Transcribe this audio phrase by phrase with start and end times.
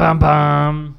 [0.00, 0.94] Pam, pam.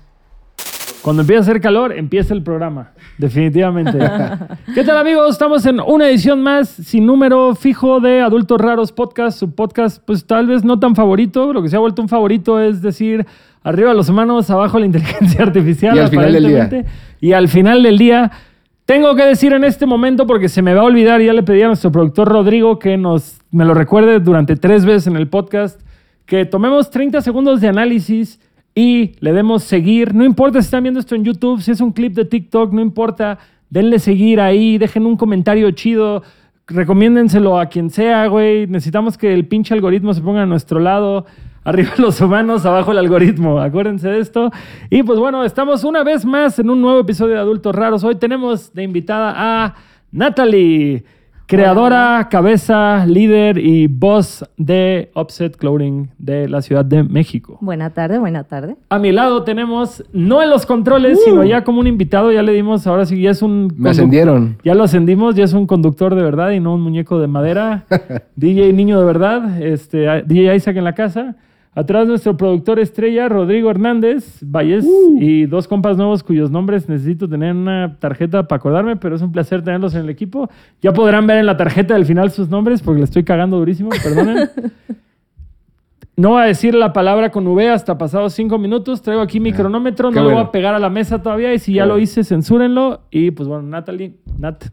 [1.01, 2.91] Cuando empieza a hacer calor, empieza el programa.
[3.18, 3.97] Definitivamente.
[4.75, 5.31] ¿Qué tal, amigos?
[5.31, 9.39] Estamos en una edición más sin número fijo de Adultos Raros Podcast.
[9.39, 11.51] Su podcast, pues tal vez no tan favorito.
[11.51, 13.25] Lo que se ha vuelto un favorito es decir,
[13.64, 15.95] arriba los humanos, abajo la inteligencia artificial.
[15.95, 16.86] Y al final del día.
[17.20, 18.31] Y al final del día.
[18.86, 21.64] Tengo que decir en este momento, porque se me va a olvidar, ya le pedí
[21.64, 25.81] a nuestro productor Rodrigo que nos, me lo recuerde durante tres veces en el podcast,
[26.28, 28.39] que tomemos 30 segundos de análisis
[28.74, 30.14] y le demos seguir.
[30.14, 32.81] No importa si están viendo esto en YouTube, si es un clip de TikTok, no
[32.81, 33.39] importa.
[33.70, 36.23] Denle seguir ahí, dejen un comentario chido,
[36.67, 38.67] recomiéndenselo a quien sea, güey.
[38.67, 41.26] Necesitamos que el pinche algoritmo se ponga a nuestro lado.
[41.64, 43.59] Arriba los humanos, abajo el algoritmo.
[43.59, 44.52] Acuérdense de esto.
[44.90, 48.04] Y pues bueno, estamos una vez más en un nuevo episodio de Adultos Raros.
[48.04, 49.76] Hoy tenemos de invitada a
[50.12, 51.06] Natalie,
[51.52, 57.58] creadora, cabeza, líder y voz de Offset Clothing de la Ciudad de México.
[57.60, 58.78] Buena tarde, buena tarde.
[58.90, 62.54] A mi lado tenemos, no en los controles, sino ya como un invitado, ya le
[62.54, 63.74] dimos, ahora sí, ya es un...
[63.76, 64.56] Me ascendieron.
[64.64, 67.84] Ya lo ascendimos, ya es un conductor de verdad y no un muñeco de madera.
[68.38, 71.36] DJ Niño de verdad, este, a- DJ Isaac en la casa.
[71.73, 74.86] Atrás nuestro productor estrella, Rodrigo Hernández Valles,
[75.19, 79.22] y dos compas nuevos cuyos nombres necesito tener en una tarjeta para acordarme, pero es
[79.22, 80.49] un placer tenerlos en el equipo.
[80.81, 83.89] Ya podrán ver en la tarjeta del final sus nombres porque le estoy cagando durísimo,
[84.03, 84.49] perdonen.
[86.17, 89.02] No voy a decir la palabra con V hasta pasados cinco minutos.
[89.02, 91.73] Traigo aquí mi cronómetro, no lo voy a pegar a la mesa todavía y si
[91.73, 93.02] ya lo hice, censúrenlo.
[93.09, 94.66] Y pues bueno, Natalie, Nat.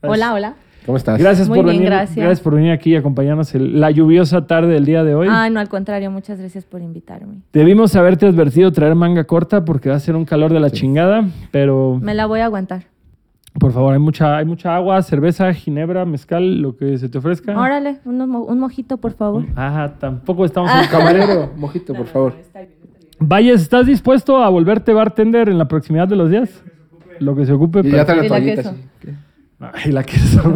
[0.00, 0.56] Hola, hola.
[0.86, 1.18] ¿Cómo estás?
[1.18, 1.90] Gracias Muy por bien, venir.
[1.90, 2.40] gracias.
[2.40, 5.26] por venir aquí y acompañarnos en la lluviosa tarde del día de hoy.
[5.30, 7.38] Ay, no, al contrario, muchas gracias por invitarme.
[7.52, 11.24] Debimos haberte advertido traer manga corta porque va a ser un calor de la chingada,
[11.50, 12.84] pero Me la voy a aguantar.
[13.58, 17.58] por favor, hay mucha, hay mucha agua, cerveza, ginebra, mezcal, lo que se te ofrezca.
[17.58, 19.44] Órale, un mojito, por favor.
[19.56, 22.34] Ajá, tampoco estamos en Camarero, mojito, por favor.
[23.18, 26.62] Valles, ¿estás dispuesto a volverte bartender en la proximidad de los días?
[27.18, 27.80] Lo que se ocupe.
[27.80, 28.62] Y ya pero- está la toallita.
[28.62, 28.74] queso.
[29.58, 30.42] Ay, la queso.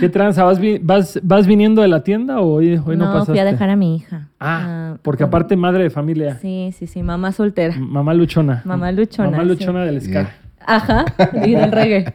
[0.00, 0.44] ¿Qué tranza?
[0.44, 3.32] ¿Vas, vi- vas, vas viniendo de la tienda o hoy, hoy no, no, pasaste?
[3.32, 4.28] fui a dejar a mi hija.
[4.40, 6.38] Ah, porque con- aparte madre de familia.
[6.40, 7.74] Sí, sí, sí, mamá soltera.
[7.78, 8.62] Mamá luchona.
[8.64, 9.48] Mamá luchona, Mamá sí.
[9.48, 10.10] luchona del ska.
[10.10, 10.34] Yeah.
[10.66, 11.04] Ajá,
[11.46, 12.14] y del reggae.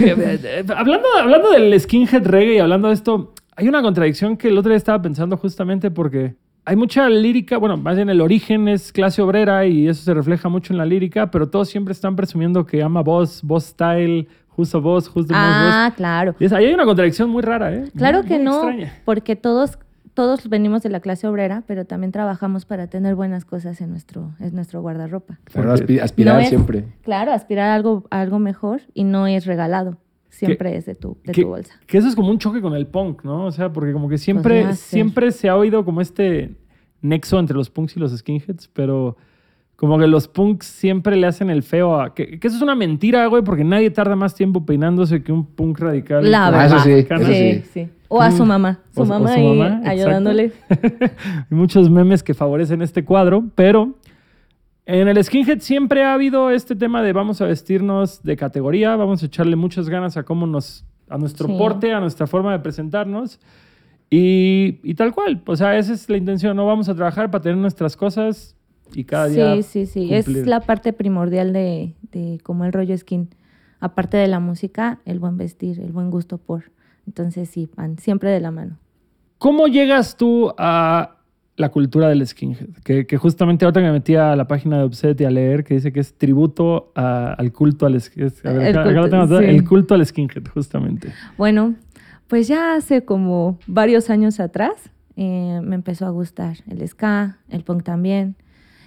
[0.00, 4.56] Eh, hablando, hablando del skinhead reggae y hablando de esto, hay una contradicción que el
[4.58, 6.36] otro día estaba pensando justamente porque
[6.68, 10.48] hay mucha lírica, bueno, más bien el origen es clase obrera y eso se refleja
[10.48, 14.74] mucho en la lírica, pero todos siempre están presumiendo que ama voz, voz style, who's
[14.74, 15.96] a boss, who's the most Ah, boss.
[15.96, 16.34] claro.
[16.38, 17.84] Y es- ahí hay una contradicción muy rara, ¿eh?
[17.96, 18.92] Claro Muy- que muy no, extraña.
[19.04, 19.78] porque todos,
[20.14, 24.32] todos venimos de la clase obrera, pero también trabajamos para tener buenas cosas en nuestro,
[24.40, 25.38] en nuestro guardarropa.
[25.52, 26.84] Pero Porque- aspi- aspirar No es- siempre.
[27.02, 29.96] Claro, aspirar a algo, a algo mejor y no es regalado.
[30.46, 31.74] Siempre es de tu, de que, tu bolsa.
[31.86, 33.46] que eso es como un choque con el punk, ¿no?
[33.46, 34.76] O sea, porque como que siempre, ser.
[34.76, 36.56] siempre se ha oído como este
[37.00, 39.16] nexo entre los punks y los skinheads, pero
[39.76, 42.12] como que los punks siempre le hacen el feo a...
[42.14, 45.46] Que, que eso es una mentira, güey, porque nadie tarda más tiempo peinándose que un
[45.46, 46.28] punk radical.
[46.28, 46.76] La como Ah, verdad.
[46.78, 47.88] eso sí, eso Sí, sí.
[48.08, 48.80] O a su mamá.
[48.94, 49.90] Su O- o mamá su ahí mamá, exacto.
[49.90, 50.52] ayudándole.
[51.50, 53.94] Hay muchos memes que favorecen este cuadro, pero
[54.90, 59.22] en el skinhead siempre ha habido este tema de vamos a vestirnos de categoría, vamos
[59.22, 61.54] a echarle muchas ganas a cómo nos, a nuestro Sí.
[61.58, 63.38] porte, a nuestra forma de presentarnos.
[64.10, 67.42] Y, y tal cual, o sea, esa es la intención, no vamos a trabajar para
[67.42, 68.56] tener nuestras cosas
[68.94, 70.14] y cada día Sí, sí, sí.
[70.14, 73.28] Es la parte primordial de, de como el rollo skin.
[73.80, 76.72] Aparte de la música, el buen vestir, el buen gusto por.
[77.06, 78.78] Entonces sí, van siempre de la mano.
[79.36, 81.17] ¿Cómo llegas tú a
[81.58, 82.68] la cultura del skinhead?
[82.84, 85.74] Que, que justamente ahorita me metí a la página de Upset y a leer que
[85.74, 88.32] dice que es tributo a- al culto al skinhead.
[88.44, 89.44] El culto, sí.
[89.44, 91.08] El culto al skinhead, justamente.
[91.36, 91.74] Bueno,
[92.28, 94.72] pues ya hace como varios años atrás
[95.16, 98.36] eh, me empezó a gustar el ska, el punk también.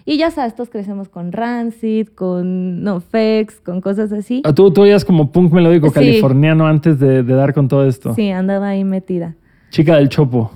[0.03, 4.41] Y ya sabes, todos crecemos con Rancid, con NoFX, con cosas así.
[4.45, 5.93] Ah, Tú, tú eras como punk melódico Sí.
[5.93, 8.15] californiano antes de, de dar con todo esto.
[8.15, 9.35] Sí, andaba ahí metida.
[9.69, 10.51] Chica del Chopo.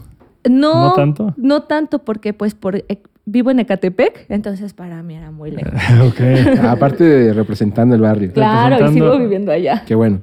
[0.50, 1.33] No, ¿No tanto?
[1.38, 5.74] No tanto porque pues por eh, vivo en Ecatepec, entonces para mí era muy lejos.
[6.07, 6.59] ok.
[6.62, 8.31] Ah, Aparte de representando el barrio.
[8.33, 9.83] Claro, y sigo viviendo allá.
[9.86, 10.21] Qué bueno.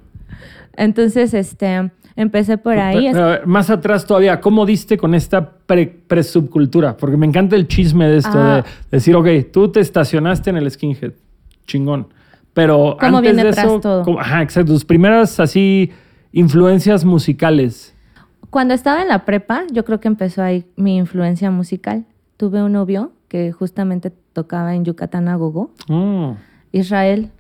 [0.77, 3.09] Entonces, este, empecé por ahí.
[3.13, 6.97] Pero, a ver, más atrás todavía, ¿cómo diste con esta pre- pre-subcultura?
[6.97, 8.65] Porque me encanta el chisme de esto, Ah.
[8.91, 11.13] de decir, ok, tú te estacionaste en el skinhead,
[11.67, 12.09] chingón.
[12.55, 14.03] Pero ¿Cómo antes viene de eso, todo?
[14.03, 15.91] ¿cómo- ajá, exacto, tus primeras así
[16.33, 17.95] influencias musicales.
[18.53, 22.05] Cuando estaba en la prepa, yo creo que empezó ahí mi influencia musical.
[22.37, 26.33] Tuve un novio que justamente tocaba en Yucatán a gogo, Mm.
[26.73, 27.31] Israel.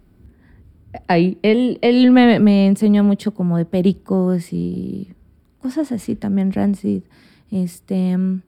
[1.08, 5.12] Ahí, él, él me, me enseñó mucho como de pericos y
[5.60, 7.02] cosas así, también Rancid.
[7.50, 8.40] Este, mm,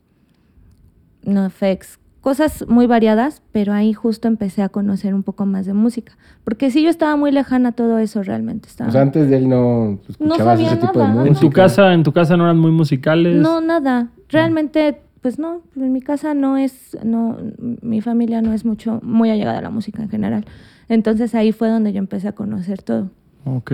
[1.25, 5.75] no effects, cosas muy variadas, pero ahí justo empecé a conocer un poco más de
[5.75, 6.17] música.
[6.43, 8.67] Porque sí, yo estaba muy lejana a todo eso realmente.
[8.67, 8.89] Estaba...
[8.89, 11.15] O sea, antes de él no pues, No escuchabas sabía ese tipo de nada.
[11.17, 11.35] música.
[11.35, 13.37] ¿En tu casa, en tu casa no eran muy musicales?
[13.37, 14.09] No, nada.
[14.31, 19.29] Realmente, pues no, en mi casa no es, no, mi familia no es mucho, muy
[19.29, 20.47] allegada a la música en general.
[20.89, 23.11] Entonces ahí fue donde yo empecé a conocer todo.
[23.45, 23.73] Ok.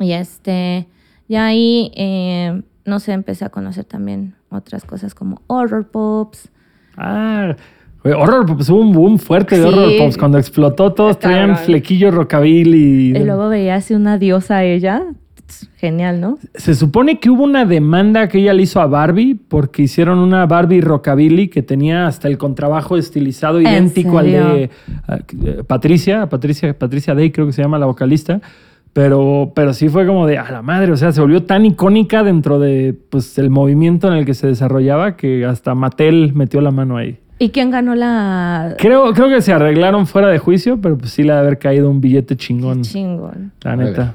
[0.00, 0.88] Y este,
[1.28, 6.50] ya ahí, eh, no sé, empecé a conocer también otras cosas como horror pops.
[6.98, 7.54] Ah,
[8.04, 9.68] Horror Pops, hubo un boom fuerte de Sí.
[9.68, 10.16] Horror Pops.
[10.16, 13.16] Cuando explotó, todos traían flequillo rockabilly.
[13.16, 15.04] Y luego veía así una diosa ella.
[15.78, 16.38] Genial, ¿no?
[16.54, 20.44] Se supone que hubo una demanda que ella le hizo a Barbie porque hicieron una
[20.44, 24.70] Barbie rockabilly que tenía hasta el contrabajo estilizado ¿En idéntico al de
[25.06, 28.40] ah, eh, Patricia, Patricia, Patricia Day creo que se llama la vocalista.
[28.98, 32.24] Pero, pero sí fue como de a la madre, o sea, se volvió tan icónica
[32.24, 36.72] dentro de pues, el movimiento en el que se desarrollaba que hasta Mattel metió la
[36.72, 37.16] mano ahí.
[37.38, 41.22] ¿Y quién ganó la Creo, creo que se arreglaron fuera de juicio, pero pues sí
[41.22, 42.82] le ha de haber caído un billete chingón.
[42.82, 43.52] chingón?
[43.62, 44.14] La neta.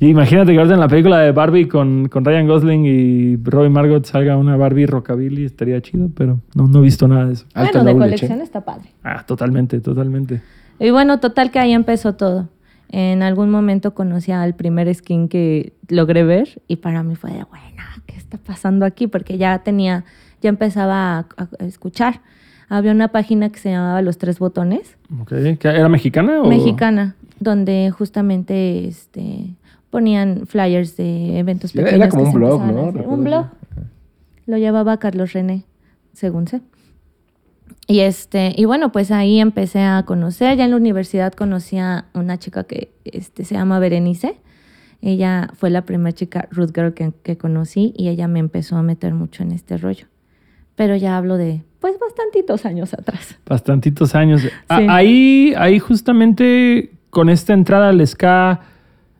[0.00, 3.70] Y imagínate que ahorita en la película de Barbie con, con Ryan Gosling y Robbie
[3.70, 7.46] Margot salga una Barbie rockabilly, estaría chido, pero no, no he visto nada de eso.
[7.54, 8.88] Bueno, de knowledge, colección está padre.
[9.04, 10.42] Ah, totalmente, totalmente.
[10.80, 12.48] Y bueno, total que ahí empezó todo.
[12.90, 17.44] En algún momento conocí al primer skin que logré ver y para mí fue de,
[17.44, 19.06] bueno, ¿qué está pasando aquí?
[19.06, 20.04] Porque ya tenía,
[20.40, 22.20] ya empezaba a, a escuchar.
[22.70, 25.28] Había una página que se llamaba Los Tres Botones, Ok.
[25.58, 26.46] ¿Qué, ¿Era mexicana o...?
[26.48, 29.54] mexicana, donde justamente este,
[29.90, 32.06] ponían flyers de eventos Era- pequeños.
[32.06, 32.82] era como un blog, ¿no?
[33.06, 33.46] Un blog.
[34.46, 35.64] Lo llevaba Carlos René,
[36.14, 36.60] según sé.
[37.90, 40.58] Y este, y bueno, pues ahí empecé a conocer.
[40.58, 44.36] Ya en la universidad conocí a una chica que este, se llama Berenice.
[45.00, 48.82] Ella fue la primera chica root girl que, que conocí y ella me empezó a
[48.82, 50.06] meter mucho en este rollo.
[50.76, 53.38] Pero ya hablo de, pues, bastantitos años atrás.
[53.46, 54.42] Bastantitos años.
[54.42, 54.50] Sí.
[54.68, 58.60] ahí, ahí justamente con esta entrada al ska,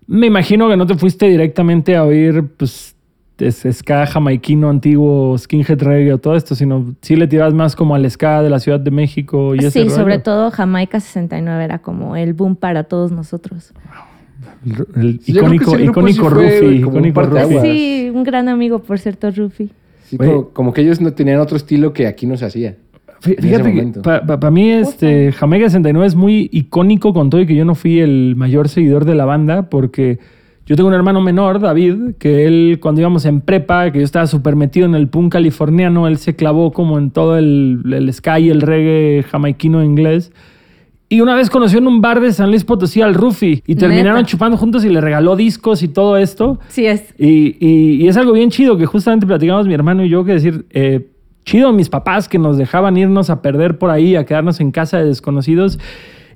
[0.07, 2.95] me imagino que no te fuiste directamente a oír, pues,
[3.39, 7.95] es- ska jamaiquino antiguo, skinhead reggae o todo esto, sino sí le tirabas más como
[7.95, 9.91] al ska de la Ciudad de México y ese Sí, rollo.
[9.95, 13.73] sobre todo Jamaica 69 era como el boom para todos nosotros.
[14.65, 17.61] El, el Sí, icónico, sí Rufi, icónico.
[17.63, 19.71] Sí, un gran amigo, por cierto, Rufi.
[20.05, 22.77] Sí, como, como que ellos no tenían otro estilo que aquí no se hacía.
[23.21, 24.03] Fíjate ese que momento.
[24.03, 27.99] para mí este Jamaica 69 es muy icónico con todo y que yo no fui
[27.99, 30.21] el mayor seguidor de la banda porque
[30.69, 34.27] yo tengo un hermano menor, David, que él cuando íbamos en prepa, que yo estaba
[34.27, 38.39] súper metido en el punk californiano, él se clavó como en todo el, el ska
[38.39, 40.31] y el reggae jamaiquino inglés.
[41.11, 44.19] Y una vez conoció en un bar de San Luis Potosí al Rufi y terminaron
[44.19, 44.27] Neta.
[44.29, 46.59] chupando juntos y le regaló discos y todo esto.
[46.69, 47.15] Sí es.
[47.19, 50.33] Y, y- y es algo bien chido que justamente platicamos mi hermano y yo, que
[50.35, 51.07] decir, eh,
[51.47, 54.99] chido mis papás que nos dejaban irnos a perder por ahí, a quedarnos en casa
[54.99, 55.79] de desconocidos.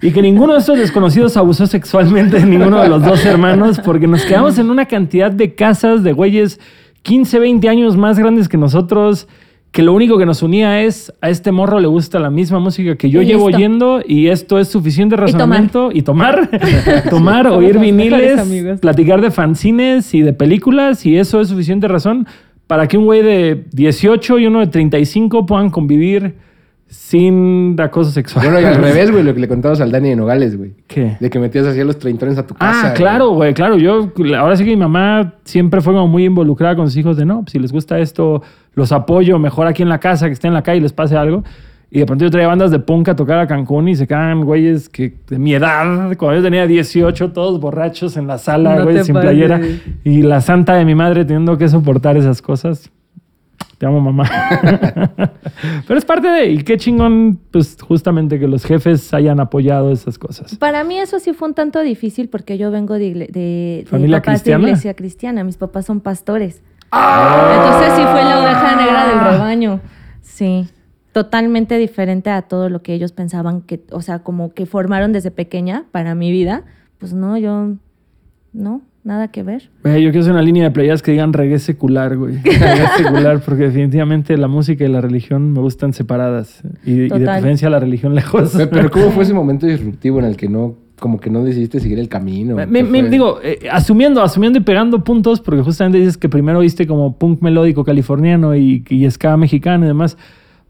[0.02, 4.08] Y que ninguno de estos desconocidos abusó sexualmente de ninguno de los dos hermanos, porque
[4.08, 6.58] nos quedamos en una cantidad de casas de güeyes
[7.02, 9.28] 15, 20 años más grandes que nosotros,
[9.70, 12.96] que lo único que nos unía es a este morro le gusta la misma música
[12.96, 13.56] que yo Y llevo listo.
[13.56, 15.90] oyendo y esto es suficiente razonamiento.
[15.92, 16.50] Y tomar,
[17.10, 22.26] tomar, oír viniles, platicar de fanzines y de películas y eso es suficiente razón
[22.66, 26.34] para que un güey de 18 y uno de 35 puedan convivir
[26.92, 28.44] sin acoso sexual.
[28.44, 30.74] Bueno, y al revés, güey, lo que le contabas al Dani de Nogales, güey.
[30.86, 31.16] ¿Qué?
[31.18, 32.90] De que metías así a los treintones a tu casa.
[32.90, 33.78] Ah, claro, güey, claro.
[33.78, 37.24] Yo, ahora sí que mi mamá siempre fue como muy involucrada con sus hijos de
[37.24, 38.42] no, pues, si les gusta esto,
[38.74, 41.16] los apoyo mejor aquí en la casa, que estén en la calle y les pase
[41.16, 41.42] algo.
[41.90, 44.44] Y de pronto yo traía bandas de punk a tocar a Cancún y se quedan
[44.44, 48.84] güeyes que de mi edad, cuando yo tenía 18, todos borrachos en la sala, No
[48.84, 49.60] güey, sin playera.
[50.04, 52.90] Y la santa de mi madre teniendo que soportar esas cosas.
[53.82, 54.30] Te amo, mamá.
[55.88, 60.20] Pero es parte de, y qué chingón, pues justamente que los jefes hayan apoyado esas
[60.20, 60.54] cosas.
[60.54, 63.86] Para mí eso sí fue un tanto difícil porque yo vengo de, igle- de, de
[63.90, 64.64] ¿Familia papás cristiana?
[64.66, 65.42] de iglesia cristiana.
[65.42, 66.62] Mis papás son pastores.
[66.92, 69.80] Entonces sí fue la oveja negra del rebaño.
[70.20, 70.68] Sí.
[71.10, 75.32] Totalmente diferente a todo lo que ellos pensaban que, o sea, como que formaron desde
[75.32, 76.62] pequeña para mi vida.
[76.98, 77.70] Pues no, yo,
[78.52, 79.70] no, nada que ver.
[79.82, 82.36] Güey, yo quiero hacer una línea de playas que digan reggae secular, güey.
[82.44, 86.62] Reggae secular, porque definitivamente la música y la religión me gustan separadas.
[86.84, 88.52] Y, y de preferencia la religión lejos.
[88.56, 91.80] Pero, pero ¿cómo fue ese momento disruptivo en el que no, como que no decidiste
[91.80, 92.54] seguir el camino?
[92.54, 96.60] Me- ¿Qué me- digo, eh, asumiendo, asumiendo y pegando puntos, porque justamente dices que primero
[96.60, 100.16] viste como punk melódico californiano y, y ska mexicano y demás.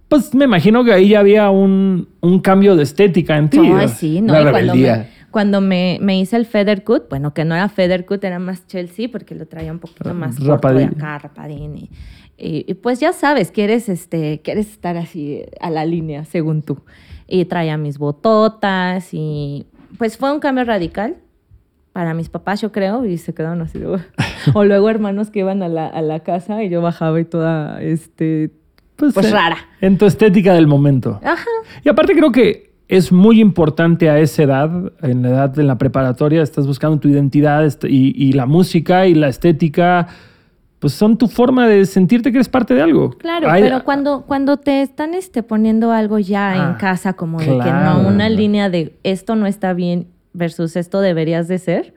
[0.08, 3.58] Pues me imagino que ahí ya había un, un cambio de estética en ti.
[3.58, 3.88] Ay, ¿no?
[3.88, 4.32] sí, no.
[4.32, 5.08] Cuando rebeldía.
[5.32, 8.66] Cuando me, me hice el feather cut, bueno, que no era feather cut, era más
[8.68, 10.88] Chelsea, porque lo traía un poquito más corto de rapadín.
[10.90, 11.76] acá, rapadín.
[11.76, 11.90] Y,
[12.38, 16.78] y- y pues ya sabes, quieres, este, quieres estar así a la línea, según tú.
[17.26, 19.66] Y traía mis bototas y
[19.98, 21.16] pues fue un cambio radical
[21.92, 23.78] para mis papás, yo creo, y se quedaron así.
[23.78, 23.98] de-
[24.54, 27.82] o luego hermanos que iban a la, a la casa y yo bajaba y toda,
[27.82, 28.50] este,
[28.96, 29.56] pues eh, rara.
[29.80, 31.20] En tu estética del momento.
[31.22, 31.44] Ajá.
[31.84, 34.70] Y aparte creo que es muy importante a esa edad,
[35.02, 39.06] en la edad de la preparatoria, estás buscando tu identidad est- y, y la música
[39.06, 40.08] y la estética,
[40.78, 43.10] pues son tu forma de sentirte que eres parte de algo.
[43.10, 47.46] Claro, pero cuando, cuando te están este, poniendo algo ya Ah, en casa, como de
[47.46, 51.94] que no, una línea de esto no está bien versus esto deberías de ser,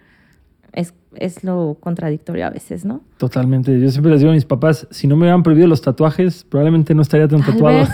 [0.75, 3.01] es, es lo contradictorio a veces, ¿no?
[3.17, 3.79] Totalmente.
[3.79, 6.93] Yo siempre les digo a mis papás, si no me hubieran prohibido los tatuajes, probablemente
[6.93, 7.77] no estaría tan Tal tatuado.
[7.79, 7.89] vez,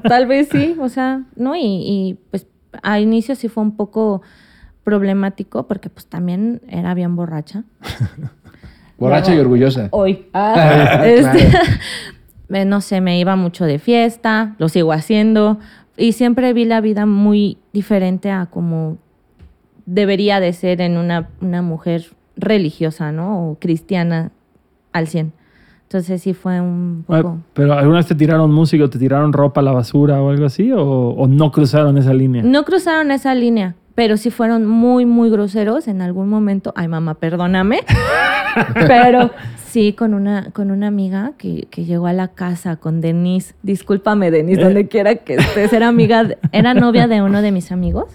[0.04, 1.56] tal vez sí, o sea, ¿no?
[1.56, 2.46] Y, y, pues
[2.82, 4.22] a inicio sí fue un poco
[4.84, 7.64] problemático porque pues también era bien borracha.
[8.98, 9.88] Borracha y orgullosa.
[9.90, 10.26] Hoy.
[10.32, 11.48] Ah, Este,
[12.48, 12.64] claro.
[12.66, 15.58] no sé, me iba mucho de fiesta, lo sigo haciendo
[15.96, 18.98] y siempre vi la vida muy diferente a como
[19.86, 23.50] debería de ser en una, una mujer religiosa, ¿no?
[23.50, 24.30] O cristiana
[24.92, 25.32] al 100.
[25.84, 27.38] Entonces sí fue un poco...
[27.52, 30.46] Pero ¿alguna vez te tiraron música o te tiraron ropa a la basura o algo
[30.46, 30.72] así?
[30.72, 32.42] ¿O, o no cruzaron esa línea?
[32.42, 36.72] No cruzaron esa línea, pero sí fueron muy, muy groseros en algún momento.
[36.76, 37.80] Ay, mamá, perdóname.
[38.74, 39.30] pero
[39.66, 43.54] sí, con una, con una amiga que, que llegó a la casa con Denise.
[43.62, 44.64] Discúlpame, Denise, Eh.
[44.64, 45.72] donde quiera que estés.
[45.74, 48.06] Era amiga, de- era novia de uno de mis amigos.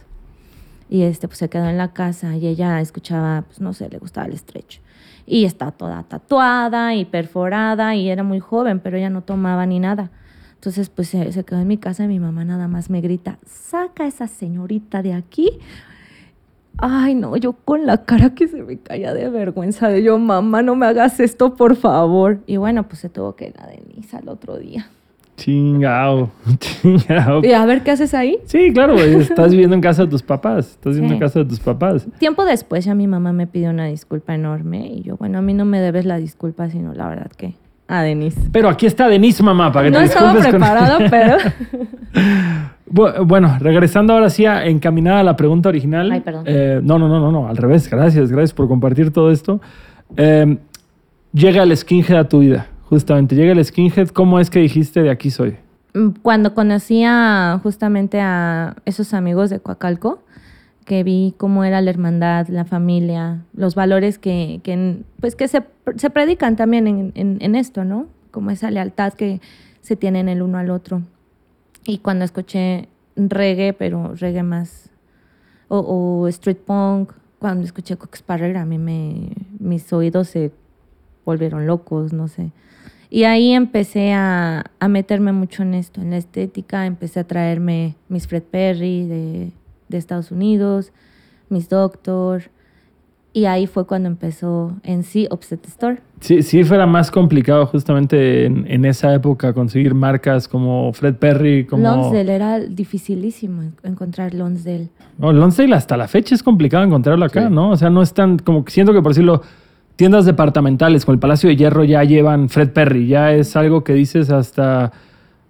[0.90, 3.98] Y este, pues se quedó en la casa y ella escuchaba, pues no sé, le
[3.98, 4.80] gustaba el stretch.
[5.26, 9.80] Y está toda tatuada y perforada y era muy joven, pero ella no tomaba ni
[9.80, 10.10] nada.
[10.56, 13.38] Entonces, pues se, se quedó en mi casa y mi mamá nada más me grita,
[13.46, 15.60] saca a esa señorita de aquí.
[16.80, 20.62] Ay, no, yo con la cara que se me caía de vergüenza de yo, mamá,
[20.62, 22.40] no me hagas esto, por favor.
[22.46, 24.88] Y bueno, pues se tuvo que ir a Denise al otro día.
[25.38, 26.30] Chingao,
[26.60, 27.46] chingao.
[27.46, 28.38] Y a ver, ¿qué haces ahí?
[28.46, 30.72] Sí, claro, güey, estás viviendo en casa de tus papás.
[30.72, 31.24] Estás viviendo en Sí.
[31.24, 32.06] casa de tus papás.
[32.20, 35.54] Tiempo después ya mi mamá me pidió una disculpa enorme y yo, bueno, a mí
[35.54, 37.54] no me debes la disculpa, sino la verdad que
[37.88, 38.42] a Denise.
[38.52, 41.38] Pero aquí está Denise, mamá, para que No te estaba disculpes con- preparada, pero...
[42.90, 46.12] Bu- Bueno, regresando ahora sí a encaminada a la pregunta original.
[46.12, 46.44] Ay, perdón.
[46.48, 47.90] Eh, no, no, no, no, no, al revés.
[47.90, 49.62] Gracias, gracias por compartir todo esto.
[50.16, 50.58] Eh,
[51.34, 53.36] llega el skinhead a tu vida, justamente.
[53.36, 54.10] Llega el skinhead.
[54.10, 55.56] ¿Cómo es que dijiste de aquí soy?
[55.94, 60.20] Mm, Cuando conocí a, justamente a esos amigos de Coacalco,
[60.86, 65.64] que vi cómo era la hermandad, la familia, los valores que, que, pues que se,
[65.98, 68.08] se predican también en, en- en esto, ¿no?
[68.32, 69.42] Como esa lealtad que
[69.82, 71.02] se tienen el uno al otro.
[71.86, 74.90] Y cuando escuché reggae, pero reggae más,
[75.68, 80.52] o, street punk, cuando escuché Cox Sparrer, a mí me, mis oídos se
[81.26, 82.52] volvieron locos, no sé.
[83.10, 87.96] Y ahí empecé a, a meterme mucho en esto, en la estética, empecé a traerme
[88.10, 89.52] mis Fred Perry de,
[89.88, 90.92] de Estados Unidos,
[91.50, 92.44] mis Doctor,
[93.32, 96.00] y ahí fue cuando empezó en sí Offset Store.
[96.22, 101.66] Sí, sí fuera más complicado justamente en, en esa época conseguir marcas como Fred Perry,
[101.66, 101.84] como...
[101.84, 104.90] Lonsdale era dificilísimo en- encontrar Lonsdale.
[105.20, 107.54] No, Lonsdale hasta la fecha es complicado encontrarlo acá, Sí.
[107.54, 107.70] ¿no?
[107.70, 109.44] O sea, no es tan como que siento que por decirlo,
[109.98, 113.94] tiendas departamentales con el Palacio de Hierro ya llevan Fred Perry, ya es algo que
[113.94, 114.94] dices hasta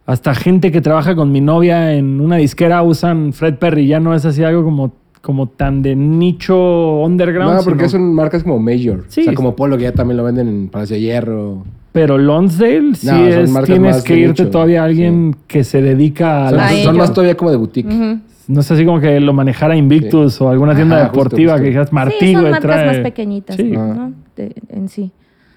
[0.07, 4.15] hasta gente que trabaja con mi novia en una disquera usan Fred Perry, ya no
[4.15, 7.57] es así algo como como tan de nicho underground.
[7.57, 9.03] No, porque sino- son marcas como Major.
[9.09, 9.21] Sí.
[9.21, 11.65] O sea, como Polo, que ya también lo venden en Palacio de Hierro.
[11.91, 16.57] Pero Lonsdale sí es, tienes que irte todavía a alguien que se dedica a Son,
[16.59, 17.89] las- A son más todavía como de boutique.
[17.93, 18.19] Ujú.
[18.47, 21.63] No sé así como que lo manejara Invictus o alguna tienda Ajá, justo, deportiva justo.
[21.63, 23.73] que dijeras Martí, sí, son marcas trae- más pequeñitas, Sí.
[23.77, 23.93] Ah.
[23.95, 24.13] ¿no?
[24.35, 25.11] De- en sí.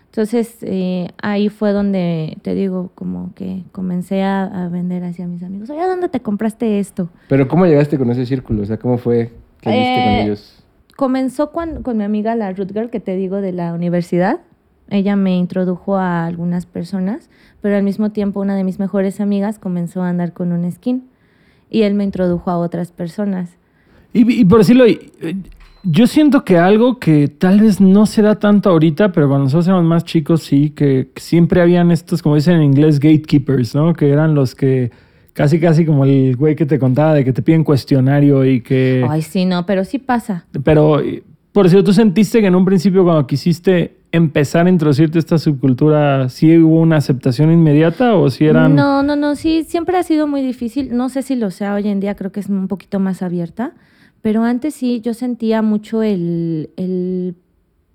[0.06, 5.42] Entonces, eh, ahí fue donde, te digo, como que comencé a, a vender hacia mis
[5.44, 5.70] amigos.
[5.70, 7.08] Oye, ¿dónde te compraste esto?
[7.28, 8.62] Pero ¿cómo llegaste con ese círculo?
[8.62, 9.30] O sea, ¿cómo fue
[9.60, 10.64] que viste con Eh, ellos?
[10.96, 14.40] Comenzó cuan- con mi amiga, la Ruth Girl, que te digo, de la universidad.
[14.88, 17.30] Ella me introdujo a algunas personas,
[17.60, 21.04] pero al mismo tiempo una de mis mejores amigas comenzó a andar con un skin.
[21.70, 23.56] Y él me introdujo a otras personas.
[24.12, 24.98] Y, y por decirlo, eh,
[25.82, 29.68] yo siento que algo que tal vez no se da tanto ahorita, pero cuando nosotros
[29.68, 33.94] éramos más chicos, sí, que siempre habían estos, como dicen en inglés, gatekeepers, ¿no?
[33.94, 34.90] Que eran los que
[35.32, 39.06] casi, casi como el güey que te contaba de que te piden cuestionario y que...
[39.08, 40.44] Ay, sí, no, pero sí pasa.
[40.64, 41.00] Pero,
[41.52, 46.28] por decirlo, ¿tú sentiste que en un principio cuando quisiste empezar a introducirte esta subcultura,
[46.28, 48.74] sí hubo una aceptación inmediata o si eran...
[48.74, 50.96] No, no, no, sí, siempre ha sido muy difícil.
[50.96, 53.72] No sé si lo sea hoy en día, creo que es un poquito más abierta,
[54.22, 57.34] Pero antes sí, yo sentía mucho el, el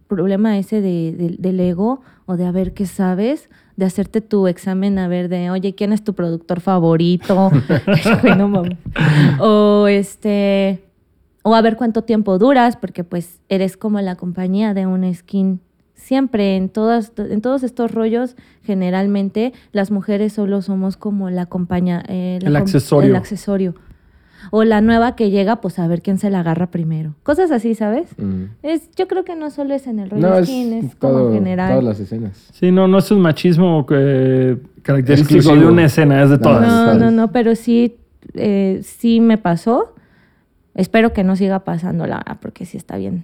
[0.08, 4.48] problema ese de, de- del ego o de a ver qué sabes, de hacerte tu
[4.48, 7.52] examen a ver de, oye, ¿quién es tu productor favorito?
[9.40, 10.82] O este,
[11.48, 15.60] o a ver cuánto tiempo duras, porque pues eres como la compañía de un skin.
[15.94, 22.04] Siempre en todas, en todos estos rollos, generalmente las mujeres solo somos como la compañía,
[22.08, 23.10] eh, la El com- accesorio.
[23.12, 23.76] El accesorio.
[24.52, 27.14] O la nueva que llega, pues a ver quién se la agarra primero.
[27.24, 28.08] Cosas así, ¿sabes?
[28.18, 28.46] Mm.
[28.64, 31.28] Es, yo creo que no solo es en el rollo No, skin, es como todo,
[31.30, 31.70] en general.
[31.70, 32.50] todas las escenas.
[32.54, 35.66] Sí, no, no es un machismo eh, característico Exclusivo.
[35.68, 36.68] de una escena, es de No, todas.
[36.68, 37.98] No, no, no, pero sí,
[38.34, 39.95] eh, sí me pasó.
[40.76, 43.24] Espero que no siga pasando, la verdad, porque sí está bien,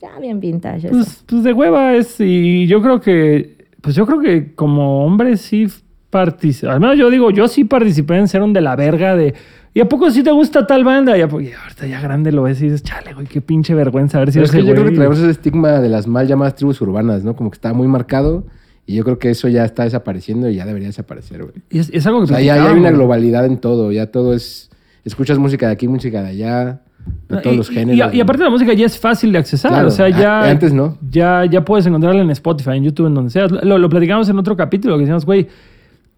[0.00, 0.88] ya bien vintage.
[0.88, 0.90] eso.
[0.90, 5.36] Pues, pues de hueva es, y yo creo que, pues yo creo que como hombre
[5.38, 5.66] sí
[6.10, 9.32] participé, al menos yo digo, yo sí participé en ser un de la verga de,
[9.72, 11.16] ¿y a poco sí te gusta tal banda?
[11.16, 14.18] Y, a y ahorita ya grande lo ves y dices, chale, güey, qué pinche vergüenza,
[14.18, 16.26] a ver si Pero es que yo creo que traemos ese estigma de las mal
[16.26, 17.34] llamadas tribus urbanas, ¿no?
[17.34, 18.44] Como que está muy marcado
[18.84, 21.54] y yo creo que eso ya está desapareciendo y ya debería desaparecer, güey.
[21.70, 24.10] Y es, es algo que O sea, ya, ya hay una globalidad en todo, ya
[24.10, 24.68] todo es...
[25.04, 26.80] Escuchas música de aquí, música de allá,
[27.28, 28.12] de todos Y- los géneros.
[28.14, 29.72] Y, y aparte la música ya es fácil de accesar.
[29.72, 30.42] Claro, O sea, ya.
[30.42, 30.96] a- antes no.
[31.10, 33.46] Ya, ya puedes encontrarla en Spotify, en YouTube, en donde sea.
[33.48, 35.48] Lo, lo platicamos en otro capítulo que decíamos, güey,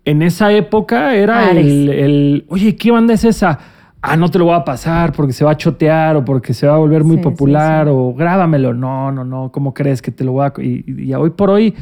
[0.04, 3.58] en esa época era el, el, Oye, ¿qué banda es esa?
[4.02, 6.66] Ah, no te lo voy a pasar porque se va a chotear o porque se
[6.66, 7.90] va a volver muy Sí, sí, popular sí.
[7.94, 8.74] o grábamelo.
[8.74, 9.50] No, no, no.
[9.50, 10.52] ¿Cómo crees que te lo voy a.?
[10.62, 11.74] Y, y hoy por hoy,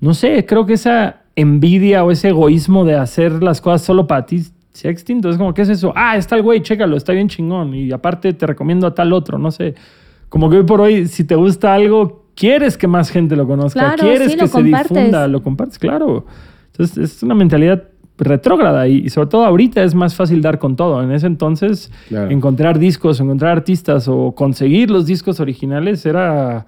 [0.00, 4.26] no sé, creo que esa envidia o ese egoísmo de hacer las cosas solo para
[4.26, 4.42] ti
[4.72, 5.28] se ha extinto.
[5.30, 5.92] Es como, ¿qué es eso?
[5.96, 7.74] Ah, está el güey, chécalo, está bien chingón.
[7.74, 9.74] Y aparte te recomiendo a tal otro, no sé.
[10.28, 13.80] Como que hoy por hoy, si te gusta algo, quieres que más gente lo conozca,
[13.94, 14.90] Claro, quieres sí, que lo se compartes.
[14.96, 16.26] difunda, lo compartes, claro.
[16.72, 17.82] Entonces es una mentalidad
[18.16, 21.02] retrógrada y, y sobre todo ahorita es más fácil dar con todo.
[21.02, 22.30] En ese entonces, Claro.
[22.30, 26.66] encontrar discos, encontrar artistas o conseguir los discos originales era...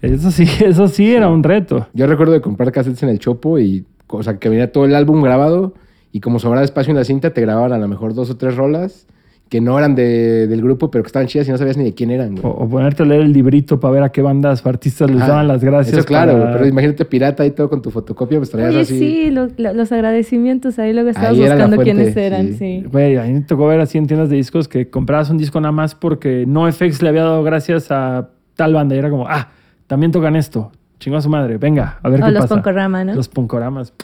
[0.00, 1.86] Eso sí, eso sí, era un reto.
[1.92, 4.94] Yo recuerdo de comprar cassettes en el Chopo y, o sea, que venía todo el
[4.94, 5.74] álbum grabado
[6.12, 8.56] y como sobraba espacio en la cinta, te grababan a lo mejor dos o tres
[8.56, 9.06] rolas
[9.48, 11.94] que no eran de- del grupo, pero que estaban chidas y no sabías ni de
[11.94, 12.44] quién eran, güey.
[12.44, 15.22] O, o ponerte a leer el librito para ver a qué bandas o artistas les
[15.22, 15.28] Ajá.
[15.28, 15.96] daban las gracias.
[15.96, 18.98] Eso claro, para- pero imagínate pirata y todo con tu fotocopia, pues traías Oye, así.
[18.98, 22.54] sí, lo- lo- los agradecimientos ahí luego estabas Ahí buscando fuente, quiénes eran, sí.
[22.58, 22.84] sí.
[22.92, 25.58] Güey, a mí me tocó ver así en tiendas de discos que comprabas un disco
[25.62, 28.96] nada más porque NoFX le había dado gracias a tal banda.
[28.96, 29.48] Y era como, ah,
[29.86, 30.72] también tocan esto.
[31.00, 31.56] Chingó a su madre.
[31.56, 32.54] Venga, a ver O qué los pasa.
[32.56, 33.14] Poncorama, ¿no?
[33.14, 33.94] Los Poncoramas.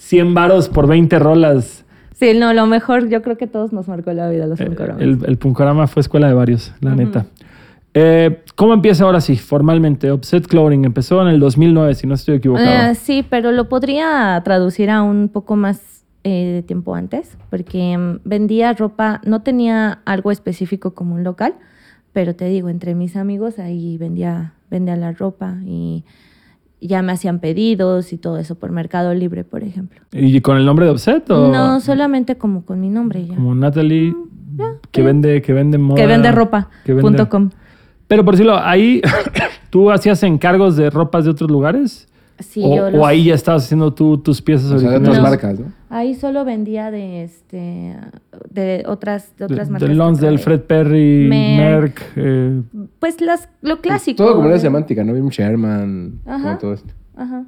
[0.00, 1.84] 100 varos por 20 rolas.
[2.14, 5.02] Sí, no, lo mejor, yo creo que todos nos marcó la vida los Eh, Poncoramas.
[5.02, 6.98] El, el Punkorama fue escuela de varios, la Ujú.
[7.00, 7.26] neta.
[7.92, 10.10] Eh, ¿Cómo empieza ahora sí, formalmente?
[10.10, 12.90] Offset Clothing empezó en el 2009, si no estoy equivocado.
[12.92, 17.96] Eh, sí, pero lo podría traducir a un poco más eh, de tiempo antes, porque
[17.98, 21.54] mm, vendía ropa, no tenía algo específico como un local,
[22.12, 26.04] pero te digo, entre mis amigos ahí vendía, vendía la ropa y
[26.80, 30.00] ya me hacían pedidos y todo eso por Mercado Libre, por ejemplo.
[30.12, 33.34] ¿Y con el nombre de Offset o No, solamente como con mi nombre ya.
[33.34, 34.14] como Natalie
[34.90, 35.06] que ya.
[35.06, 35.96] vende que vende moda?
[36.00, 36.68] que vende ropa.
[36.84, 37.50] que vende- punto com.
[38.08, 39.00] Pero por decirlo, ahí
[39.70, 42.08] tú hacías encargos de ropas de otros lugares
[42.40, 44.96] Sí, o, yo o los- ahí ya estabas haciendo tú tus piezas O sea, de
[44.98, 45.16] otras.
[45.16, 45.22] No.
[45.22, 45.72] marcas, ¿no?
[45.90, 47.96] Ahí solo vendía de este
[48.50, 49.88] de otras de De- otras marcas.
[49.88, 50.38] que Lons, del.
[50.38, 51.82] Fred Perry, Merck.
[51.82, 52.02] Merck.
[52.16, 52.62] eh,
[52.98, 54.16] Pues las lo clásico.
[54.24, 55.12] Todo como era de- semántica, ¿no?
[55.14, 56.42] Bim Sherman, Ajá.
[56.42, 56.94] como todo esto.
[57.16, 57.44] Ajá.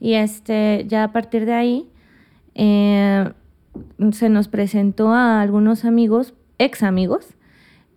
[0.00, 1.86] Y este, ya a partir de ahí,
[2.54, 3.30] eh,
[4.12, 7.26] se nos presentó a algunos amigos, ex amigos.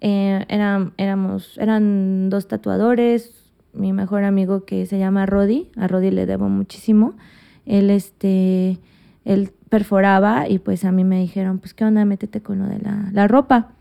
[0.03, 3.40] Eh, eran, éramos, eran dos tatuadores,
[3.73, 7.13] mi mejor amigo que se llama Rodi, a Rodi le debo muchísimo.
[7.65, 8.79] Él, este,
[9.25, 12.79] él perforaba y pues a mí me dijeron, pues qué onda, métete con lo de
[12.79, 13.71] la, la ropa.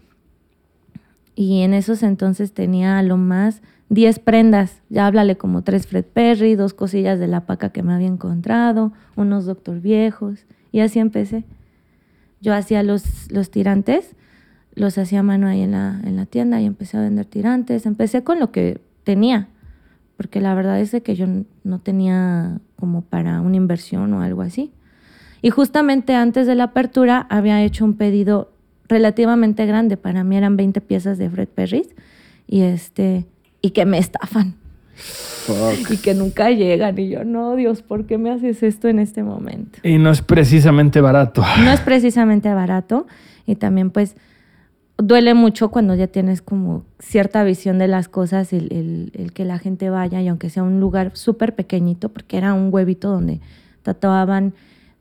[1.35, 4.81] Y en esos entonces tenía a lo más 10 prendas.
[4.89, 8.93] Ya háblale como tres Fred Perry, dos cosillas de la paca que me había encontrado,
[9.17, 10.47] unos doctor viejos.
[10.73, 11.45] Y así empecé.
[12.41, 14.15] Yo hacía los, los tirantes,
[14.75, 17.85] los hacía a mano ahí en la, en la tienda y empecé a vender tirantes.
[17.85, 19.49] Empecé con lo que tenía,
[20.21, 21.25] porque la verdad es de que yo
[21.65, 24.71] no tenía como para una inversión o algo así.
[25.41, 28.53] Y justamente antes de la apertura había hecho un pedido
[28.87, 29.97] relativamente grande.
[29.97, 31.89] Para mí eran 20 piezas de Fred Perry
[32.47, 33.25] y, este,
[33.63, 34.57] y que me estafan
[34.95, 35.91] Fuck.
[35.91, 36.99] y que nunca llegan.
[36.99, 39.79] Y yo, no, Dios, ¿por qué me haces esto en este momento?
[39.83, 41.43] y no es precisamente barato.
[41.65, 43.07] No es precisamente barato
[43.47, 44.17] y también pues
[45.03, 49.45] duele mucho cuando ya tienes como cierta visión de las cosas, el, el- el que
[49.45, 53.41] la gente vaya y aunque sea un lugar súper pequeñito, porque era un huevito donde
[53.83, 54.53] tatuaban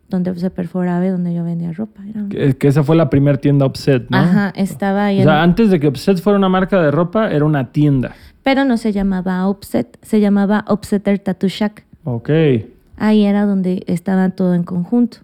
[0.10, 2.02] donde se perforaba y donde yo vendía ropa.
[2.10, 4.18] Era un- Que, que esa fue la primera tienda Offset, ¿no?
[4.18, 5.20] Ajá, estaba ahí.
[5.20, 8.16] O sea, antes de que Offset fuera una marca de ropa, era una tienda.
[8.42, 11.86] Pero no se llamaba Offset, se llamaba Offsetter Tattoo Shack.
[12.06, 12.30] Ok.
[12.98, 15.20] Ahí era donde estaba todo en conjunto.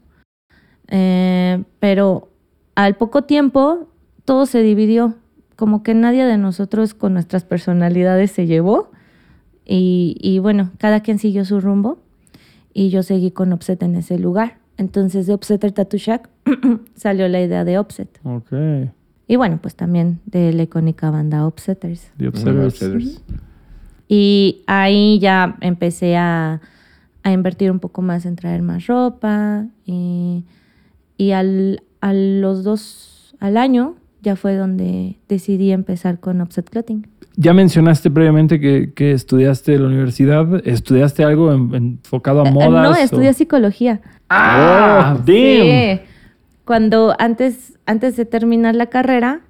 [0.88, 2.30] Eh, pero
[2.76, 3.88] al poco tiempo
[4.26, 5.16] todo se dividió.
[5.56, 8.92] Como que nadie de nosotros con nuestras personalidades se llevó.
[9.66, 12.00] Y, y bueno, cada quien siguió su rumbo.
[12.74, 14.58] Y yo seguí con Offset en ese lugar.
[14.78, 16.30] Entonces de Offsetter Tattoo Shack
[16.96, 18.10] salió la idea de Offset.
[18.24, 18.52] Ok.
[19.28, 21.50] Y bueno, pues también de la icónica banda.
[21.56, 22.28] The.
[22.28, 23.22] Observers.
[24.08, 26.62] Y ahí ya empecé a,
[27.24, 29.66] a invertir un poco más en traer más ropa.
[29.86, 30.44] Y,
[31.18, 37.08] y al, a los dos, al año, ya fue donde decidí empezar con Offset Clothing.
[37.38, 40.66] Ya mencionaste previamente que, que estudiaste en la universidad.
[40.68, 42.84] ¿Estudiaste algo en- enfocado a Eh, modas?
[42.84, 44.02] no, o- estudié psicología.
[44.30, 45.14] ¡Ah!
[45.18, 45.26] ¡Damn!
[45.28, 46.00] Sí.
[46.66, 49.42] Cuando antes, antes de terminar la carrera,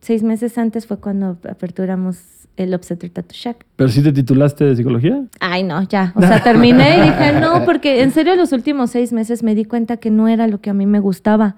[0.00, 2.18] seis meses antes fue cuando aperturamos
[2.56, 3.64] el Offsetter Tattoo Shack.
[3.76, 5.22] ¿Pero sí te titulaste de psicología?
[5.40, 6.12] Ay, no, ya.
[6.14, 9.64] O sea, terminé y dije, no, porque en serio los últimos seis meses me di
[9.64, 11.56] cuenta que no era lo que a mí me gustaba.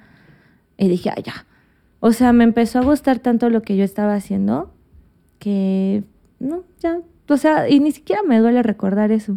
[0.79, 1.45] Y dije, ay, ya.
[2.05, 4.73] O sea, me empezó a gustar tanto lo que yo estaba haciendo
[5.38, 6.03] que,
[6.41, 6.99] no, ya.
[7.29, 9.37] O sea, y ni siquiera me duele recordar eso.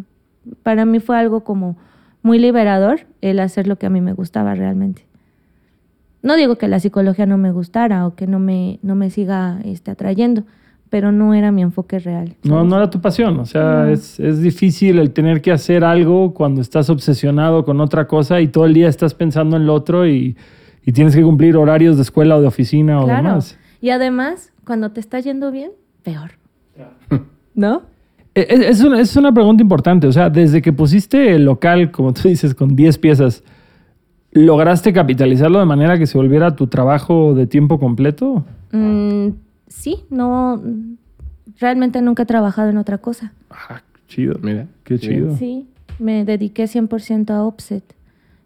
[0.64, 1.76] Para mí fue algo como
[2.22, 5.06] muy liberador el hacer lo que a mí me gustaba realmente.
[6.22, 9.60] No digo que la psicología no me gustara o que no me, no me siga
[9.64, 10.42] este, atrayendo,
[10.90, 12.34] pero no era mi enfoque real.
[12.42, 13.38] No, no era tu pasión.
[13.38, 13.86] O sea, No.
[13.90, 18.48] es, es difícil el tener que hacer algo cuando estás obsesionado con otra cosa y
[18.48, 20.36] todo el día estás pensando en lo otro y,
[20.86, 23.22] y tienes que cumplir horarios de escuela o de oficina o Claro.
[23.28, 23.58] demás.
[23.82, 25.72] Y además, cuando te está yendo bien,
[26.02, 26.30] peor.
[27.54, 27.82] ¿No?
[28.34, 30.06] E- e- Es una, es una pregunta importante.
[30.06, 33.42] O sea, desde que pusiste el local, como tú dices, con 10 piezas,
[34.32, 38.44] ¿lograste capitalizarlo de manera que se volviera tu trabajo de tiempo completo?
[38.72, 39.28] Mm,
[39.68, 40.62] sí, no.
[41.58, 43.32] Realmente nunca he trabajado en otra cosa.
[43.50, 44.38] Ah, chido.
[44.42, 44.66] Mira.
[44.84, 45.34] Qué chido.
[45.36, 45.66] Sí,
[45.98, 47.82] me dediqué 100% a Offset.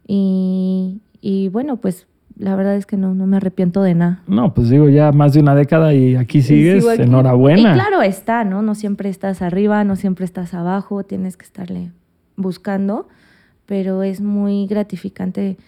[0.07, 2.07] Y, y bueno, pues
[2.41, 4.23] la verdad es que no, no me arrepiento de nada.
[4.27, 6.89] No, pues digo, ya más de una década y aquí sigues.
[6.89, 7.03] Aquí.
[7.03, 7.73] Enhorabuena.
[7.73, 8.63] Y claro está, ¿no?
[8.63, 11.93] No siempre estás arriba, no siempre estás abajo, tienes que estarle
[12.37, 13.09] buscando,
[13.67, 15.59] pero es muy gratificante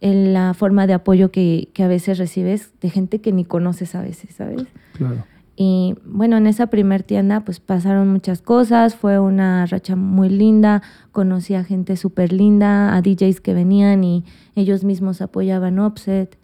[0.00, 3.94] en la forma de apoyo que, que a veces recibes de gente que ni conoces
[3.94, 4.66] a veces, ¿sabes?
[4.94, 5.24] Claro.
[5.58, 10.82] Y bueno, en esa primer tienda pues pasaron muchas cosas, fue una racha muy linda,
[11.12, 16.36] conocí a gente súper linda, a DJs que venían y ellos mismos apoyaban Offset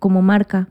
[0.00, 0.68] como marca.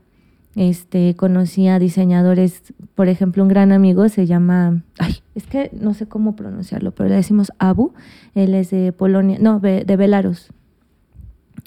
[0.54, 5.92] Este, conocí a diseñadores, por ejemplo, un gran amigo se llama, ay, es que no
[5.92, 7.92] sé cómo pronunciarlo, pero le decimos Abu,
[8.34, 10.48] él es de Polonia, no, de Belarus.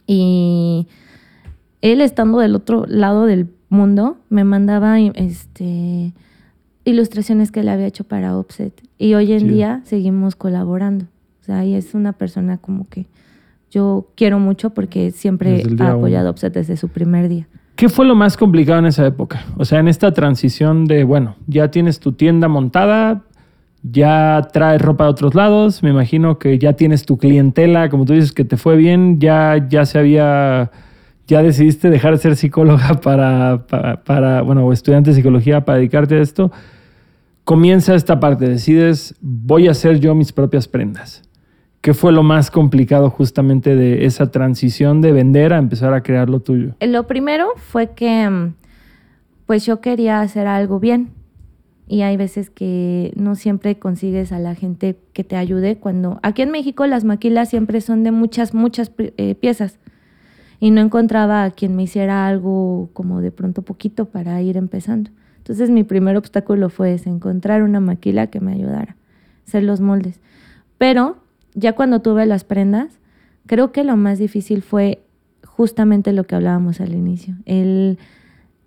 [0.08, 0.88] Y
[1.82, 6.14] él estando del otro lado del mundo me mandaba este
[6.86, 11.06] ilustraciones que él había hecho para Offset y hoy en día seguimos colaborando.
[11.42, 13.08] O sea, y es una persona como que
[13.70, 15.88] yo quiero mucho porque siempre ha uno.
[15.90, 17.48] apoyado Offset desde su primer día.
[17.76, 19.46] ¿Qué fue lo más complicado en esa época?
[19.58, 23.24] O sea, en esta transición de, bueno, ya tienes tu tienda montada,
[23.84, 28.12] ya traes ropa de otros lados, me imagino que ya tienes tu clientela, como tú
[28.12, 30.72] dices, que te fue bien, ya, ya se había,
[31.30, 36.22] ya decidiste dejar de ser psicóloga para, bueno, o estudiante de psicología para dedicarte a
[36.22, 36.52] esto.
[37.44, 41.22] Comienza esta parte, decides, voy a hacer yo mis propias prendas.
[41.82, 46.30] ¿Qué fue lo más complicado justamente de esa transición de vender a empezar a crear
[46.30, 46.74] lo tuyo?
[46.82, 48.54] Lo primero fue que mm,
[49.46, 51.12] pues yo quería hacer algo bien
[51.88, 56.42] y hay veces que no siempre consigues a la gente que te ayude cuando aquí
[56.42, 59.80] en México las maquilas siempre son de muchas muchas eh, piezas
[60.60, 65.12] y no encontraba a quien me hiciera algo como de pronto poquito para ir empezando.
[65.38, 68.96] Entonces mi primer obstáculo fue encontrar una maquila que me ayudara,
[69.48, 70.20] hacer los moldes.
[70.78, 71.18] Pero
[71.56, 73.00] ya cuando tuve las prendas,
[73.46, 75.02] creo que lo más difícil fue
[75.46, 77.98] justamente lo que hablábamos al inicio, el,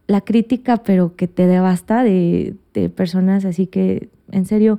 [0.06, 4.78] la crítica, pero que te devasta de, de personas así que, en serio,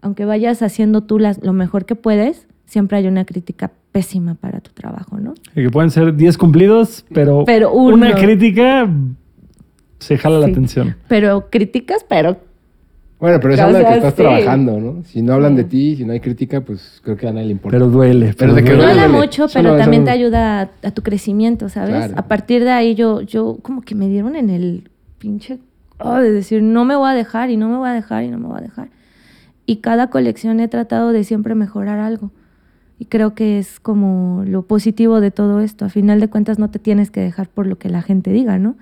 [0.00, 4.60] aunque vayas haciendo tú las, lo mejor que puedes, siempre hay una crítica pésima para
[4.60, 5.34] tu trabajo, ¿no?
[5.54, 7.94] Que pueden ser 10 cumplidos, pero, Pero uno.
[7.94, 8.88] una crítica
[9.98, 10.52] se jala la Sí.
[10.52, 10.96] atención.
[11.08, 12.38] Pero críticas, pero
[13.20, 14.22] Bueno, pero eso habla de que estás sí.
[14.22, 15.04] trabajando, ¿no?
[15.04, 15.68] Si no hablan de Sí.
[15.68, 17.76] ti, si no hay crítica, pues creo que a nadie le importa.
[17.78, 18.34] Pero duele.
[18.36, 18.94] Pero de que duele.
[18.94, 20.06] duele, mucho, pero no, también no.
[20.06, 21.90] te ayuda a, a tu crecimiento, ¿sabes?
[21.94, 22.14] Claro.
[22.16, 25.58] A partir de ahí yo, yo como que me dieron en el pinche
[26.00, 28.28] oh, de decir, no me voy a dejar y no me voy a dejar y
[28.28, 28.88] no me voy a dejar.
[29.66, 32.32] Y cada colección he tratado de siempre mejorar algo.
[33.02, 35.84] Y creo que es como lo positivo de todo esto.
[35.84, 38.58] A final de cuentas no te tienes que dejar por lo que la gente diga,
[38.58, 38.76] ¿no?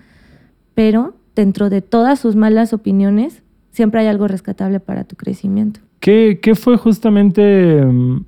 [0.75, 5.81] Pero dentro de todas sus malas opiniones, siempre hay algo rescatable para tu crecimiento.
[6.01, 8.25] ¿Qué, qué fue justamente, mm,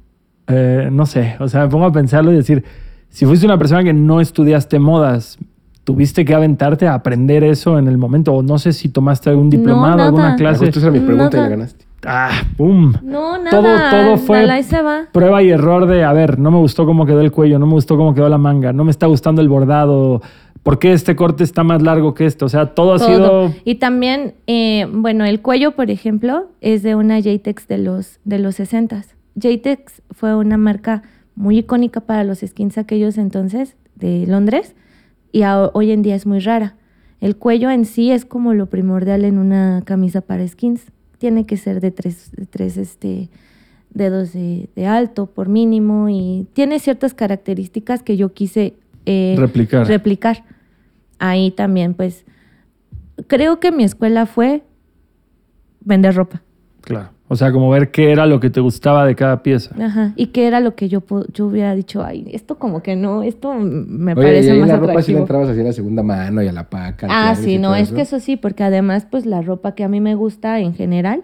[0.46, 2.64] eh, no sé, o sea, me pongo a pensarlo y decir,
[3.10, 5.36] si fuiste una persona que no estudiaste modas,
[5.84, 8.32] ¿tuviste que aventarte a aprender eso en el momento?
[8.32, 10.06] O no sé si tomaste algún diplomado, nada.
[10.06, 10.70] alguna clase.
[10.70, 11.50] Esa era mi pregunta y Nada.
[11.50, 11.84] la ganaste.
[12.04, 12.92] Ah, ¡pum!
[13.02, 13.50] No, nada.
[13.50, 15.06] Todo, todo fue se va.
[15.12, 17.72] prueba y error de, a ver, no me gustó cómo quedó el cuello, no me
[17.74, 20.20] gustó cómo quedó la manga, no me está gustando el bordado,
[20.62, 22.46] ¿por qué este corte está más largo que esto?
[22.46, 23.52] O sea, todo, ha sido...
[23.64, 28.38] Y también, eh, bueno, el cuello, por ejemplo, es de una JTEX de los, de
[28.40, 29.04] los 60
[29.36, 31.02] JTEX fue una marca
[31.36, 34.74] muy icónica para los skins aquellos entonces de Londres
[35.32, 36.74] y a- hoy en día es muy rara.
[37.20, 40.82] El cuello en sí es como lo primordial en una camisa para skins.
[41.22, 43.28] Tiene que ser de tres, de tres este,
[43.90, 48.74] dedos de, de alto por mínimo y tiene ciertas características que yo quise
[49.06, 49.86] eh, Replicar.
[49.86, 50.44] replicar.
[51.20, 52.24] Ahí también, pues,
[53.28, 54.64] creo que mi escuela fue
[55.84, 56.42] vender ropa.
[56.80, 57.10] Claro.
[57.32, 59.74] O sea, como ver qué era lo que te gustaba de cada pieza.
[59.82, 60.12] Ajá.
[60.16, 63.54] Y qué era lo que yo, yo hubiera dicho, ay, esto como que no, esto
[63.54, 66.02] me Oye, y parece ahí más la ropa sí le entrabas así a la segunda
[66.02, 67.06] mano y a la paca.
[67.08, 69.88] ah, sí, y no, es que eso sí, porque además, pues, la ropa que a
[69.88, 71.22] mí me gusta en general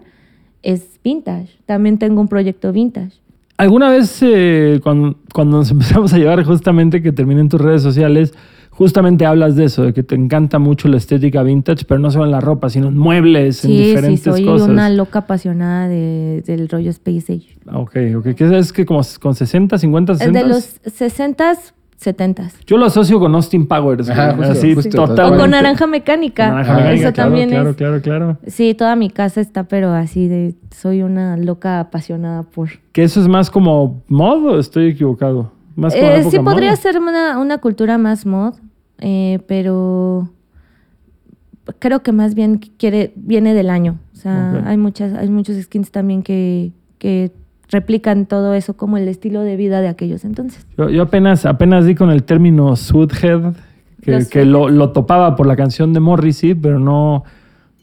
[0.63, 1.59] es vintage.
[1.67, 3.19] También tengo un proyecto vintage.
[3.57, 8.33] ¿Alguna vez eh, cuando, cuando nos empezamos a llevar justamente que terminen tus redes sociales,
[8.79, 12.25] justamente hablas de eso, de que te encanta mucho la estética vintage, pero no solo
[12.25, 14.69] en la ropa, sino en muebles, en Sí, sí, diferentes soy cosas?
[14.69, 17.57] una loca apasionada de- del rollo Space Age.
[17.71, 18.35] Ok, ok.
[18.35, 20.39] ¿Qué es que como con 60, 50, Es 60?
[20.41, 22.53] de los 60s, 70s.
[22.65, 24.09] Yo lo asocio con Austin Powers.
[24.09, 25.41] Ajá, justo, así, justo, O totalmente.
[25.41, 26.45] con naranja mecánica.
[26.47, 27.75] Con naranja Ah, mecánica, Eso claro, también claro, es.
[27.75, 28.37] claro, claro.
[28.47, 30.55] Sí, toda mi casa está, pero así de.
[30.73, 32.69] Soy una loca apasionada por.
[32.93, 35.51] Que eso es más como mod o estoy equivocado?
[35.75, 36.77] Más como Eh, sí, podría mod.
[36.79, 38.53] ser una, una cultura más mod,
[38.99, 40.29] eh, pero
[41.79, 43.97] creo que más bien quiere, viene del año.
[44.13, 47.31] O sea, hay muchas, hay muchos skins también que, que
[47.69, 50.65] replican todo eso como el estilo de vida de aquellos entonces.
[50.77, 53.53] Yo, yo apenas, apenas di con el término Sudhead,
[54.01, 57.23] que, que lo, lo topaba por la canción de Morrissey, pero no,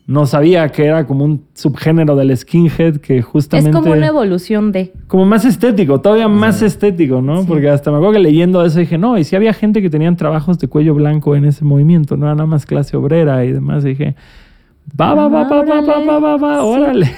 [0.07, 3.71] no sabía que era como un subgénero del skinhead que justamente...
[3.71, 4.93] Es como una evolución de.
[5.09, 7.43] como más estético, todavía más estético, ¿no?
[7.43, 7.47] Sí.
[7.49, 10.17] Porque hasta me acuerdo que leyendo eso dije, no, y si había gente que tenían
[10.17, 13.85] trabajos de cuello blanco en ese movimiento, no era nada más clase obrera y demás.
[13.85, 14.15] Y dije,
[14.99, 16.67] va, va, va, va, va, va, va, va, va, Sí.
[16.67, 17.11] órale.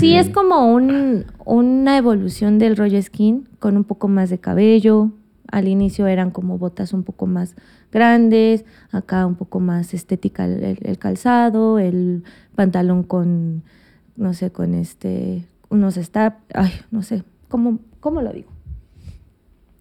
[0.00, 5.10] Sí, es como un, una evolución del rollo skin con un poco más de cabello.
[5.54, 7.54] Al inicio eran como botas un poco más
[7.92, 12.24] grandes, acá un poco más estética el, calzado, el
[12.56, 13.62] pantalón con,
[14.16, 18.50] no sé, con este, unos stap, ay, no sé, ¿cómo, cómo lo digo?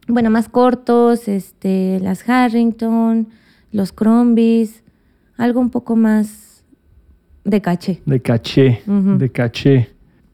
[0.08, 3.30] Bueno, más cortos, este, las Harrington,
[3.72, 4.84] los Crombies,
[5.38, 6.64] algo un poco más
[7.46, 8.00] de caché.
[8.06, 9.93] De caché, de caché.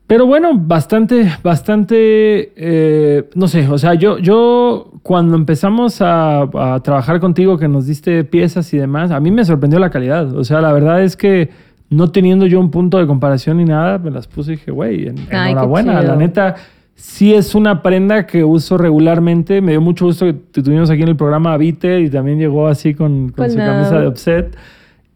[0.10, 6.80] Pero bueno, bastante, bastante, eh, no sé, o sea, yo, yo cuando empezamos a, a
[6.82, 10.36] trabajar contigo, que nos diste piezas y demás, a mí me sorprendió la calidad.
[10.36, 11.50] O sea, la verdad es que
[11.91, 15.08] no teniendo yo un punto de comparación ni nada, me las puse y dije, güey,
[15.10, 15.15] en-
[15.52, 15.93] enhorabuena.
[16.02, 16.56] La neta,
[16.95, 19.62] sí es una prenda que uso regularmente.
[19.62, 22.67] Me dio mucho gusto que te tuvimos aquí en el programa Vite y también llegó
[22.67, 24.56] así con, su camisa de offset.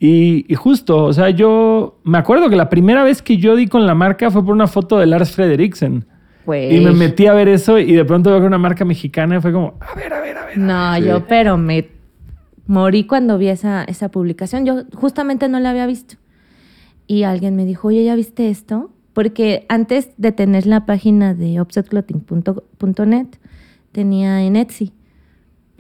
[0.06, 3.68] Y, y justo, o sea, yo me acuerdo que la primera vez que yo di
[3.68, 6.06] con la marca fue por una foto de Lars Frederiksen.
[6.46, 9.38] Y me metí a ver eso y de pronto veo que era una marca mexicana
[9.38, 10.58] y fue como, a ver, a ver, a ver.
[10.58, 11.90] No, yo, pero me
[12.68, 14.66] morí cuando vi esa, esa publicación.
[14.66, 16.16] Yo justamente no la había visto.
[17.08, 18.92] Y alguien me dijo, oye, ¿ya viste esto?
[19.14, 23.28] Porque antes de tener la página de offsetclothing.net,
[23.94, 24.92] tenía en Etsy.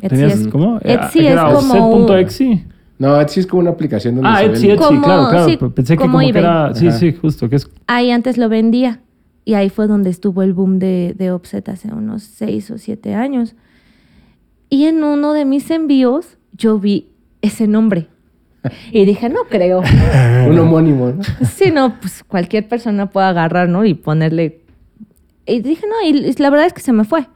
[0.01, 0.77] Etsy ¿Tenías es, cómo?
[0.77, 2.72] Etsy Ah, es era como un-.
[2.99, 4.73] No, Etsy es como una aplicación donde Ah, se Etsy, vende.
[4.75, 5.45] Etsy, Como- claro, claro.
[5.49, 6.41] sí, Pensé que como como que eBay.
[6.43, 6.97] era, sí, Ajá.
[6.97, 8.99] sí, justo, que es Ahí antes lo vendía.
[9.45, 13.13] Y ahí fue donde estuvo el boom de, de Offset hace unos seis o siete
[13.13, 13.55] años.
[14.69, 17.09] Y en uno de mis envíos yo vi
[17.41, 18.07] ese nombre.
[18.93, 19.81] Y dije, no creo.
[20.47, 21.23] Un homónimo, ¿no?
[21.45, 23.83] Sí, no, pues cualquier persona puede agarrar, ¿no?
[23.83, 24.61] Y ponerle...
[25.45, 27.27] Y dije, no, y la verdad es que se me fue.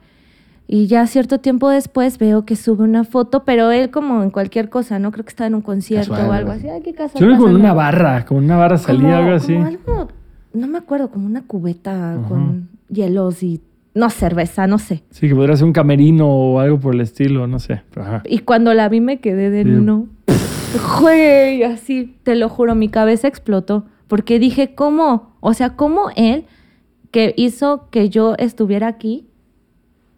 [0.70, 4.68] Y ya cierto tiempo después veo que sube una foto, pero él como en cualquier
[4.68, 5.10] cosa, ¿no?
[5.12, 6.54] Creo que estaba en un concierto Casual, o algo ¿no?
[6.56, 6.68] así.
[6.68, 7.20] Ay, qué casual.
[7.22, 9.54] Yo creo que con una barra, como una barra salía Como- algo así.
[9.54, 10.08] como algo,
[10.52, 13.62] no me acuerdo, como una cubeta con hielos y...
[13.94, 15.02] No, cerveza, no sé.
[15.10, 17.82] Sí, que podría ser un camerino o algo por el estilo, no sé.
[17.90, 18.22] pero ajá.
[18.26, 19.70] Y cuando la vi me quedé de Sí.
[19.70, 20.06] no.
[21.00, 23.86] Güey, así, te lo juro, mi cabeza explotó.
[24.06, 25.34] Porque dije, ¿cómo?
[25.40, 26.44] O sea, ¿cómo él
[27.10, 29.27] que hizo que yo estuviera aquí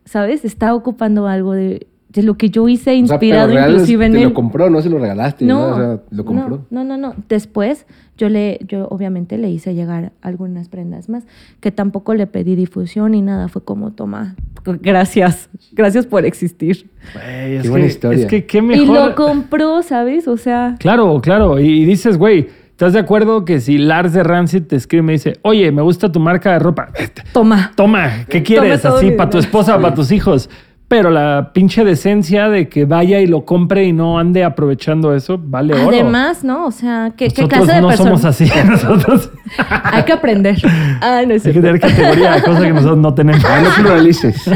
[0.04, 0.44] ¿sabes?
[0.44, 4.06] Está ocupando algo de, de lo que yo hice O sea, inspirado pero real inclusive
[4.06, 4.24] en te él.
[4.24, 5.44] lo compró, no se lo regalaste.
[5.44, 6.66] No, No, O sea, lo compró.
[6.70, 7.14] No, no, no, no.
[7.28, 7.86] Después
[8.18, 11.24] yo le, yo obviamente le hice llegar algunas prendas más,
[11.60, 13.48] que tampoco le pedí difusión ni nada.
[13.48, 14.34] Fue como, toma,
[14.82, 16.90] gracias, gracias por existir.
[17.26, 18.18] Es Qué buena que- historia.
[18.20, 20.28] Es que qué Y lo compró, ¿sabes?
[20.28, 21.58] O sea, Claro, claro.
[21.60, 22.48] Y, y dices, güey,
[22.80, 25.82] ¿estás de acuerdo que si Lars de Rancid te escribe y me dice, oye, me
[25.82, 26.88] gusta tu marca de ropa?
[27.34, 27.72] toma.
[27.74, 28.86] Toma, ¿qué quieres?
[28.86, 30.48] Así, para tu esposa, para tus hijos.
[30.88, 35.38] Pero la pinche decencia de que vaya y lo compre y no ande aprovechando eso,
[35.38, 35.90] vale oro.
[35.90, 36.64] Además, ¿no?
[36.64, 38.08] O sea, ¿qué, qué Nosotros clase de no persona?
[38.08, 38.50] somos así.
[38.66, 39.30] Nosotros
[39.84, 40.56] Hay que aprender.
[41.02, 43.44] Ah, no es hay que tener categoría de cosas que nosotros no tenemos.
[43.44, 44.50] Ah, no pluralices.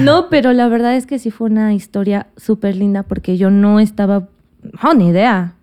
[0.00, 3.78] No, pero la verdad es que sí fue una historia súper linda porque yo no
[3.78, 4.24] estaba,
[4.82, 5.55] no, ni idea.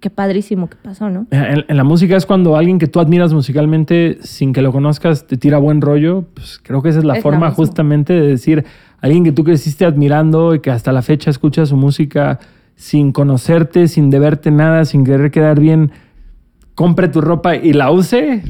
[0.00, 1.26] Qué padrísimo que pasó, ¿no?
[1.30, 5.26] En, en la música es cuando alguien que tú admiras musicalmente, sin que lo conozcas,
[5.26, 6.24] te tira buen rollo.
[6.34, 8.64] Pues creo que esa es la Es forma justamente de decir
[9.00, 12.38] alguien que tú creciste admirando y que hasta la fecha escucha su música
[12.76, 15.92] sin conocerte, sin deberte nada, sin querer quedar bien,
[16.74, 18.42] compre tu ropa y la use.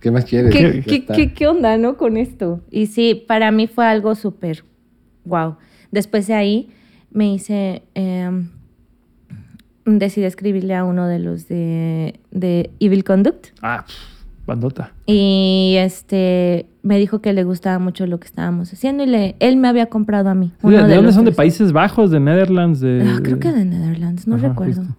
[0.00, 0.50] ¿Qué más quieres?
[0.52, 1.14] ¿Qué, Ya qué, está.
[1.14, 1.96] qué- qué onda, no?
[1.96, 2.60] Con esto.
[2.68, 4.64] Y sí, para mí fue algo súper
[5.24, 5.54] wow.
[5.92, 6.70] Después de ahí
[7.12, 8.28] me hice, eh,
[9.84, 13.48] decidí escribirle a uno de los de, de Evil Conduct.
[13.62, 13.84] Ah,
[14.46, 14.92] bandota.
[15.06, 19.56] Y este me dijo que le gustaba mucho lo que estábamos haciendo y le, él
[19.56, 20.52] me había comprado a mí.
[20.62, 21.24] ¿De, uno de dónde los son?
[21.24, 21.32] ¿De.
[21.32, 22.10] Países Bajos?
[22.10, 22.80] ¿De Netherlands?
[22.80, 24.82] De, Ah, creo que de Netherlands, no Ajá, recuerdo.
[24.82, 24.96] justo.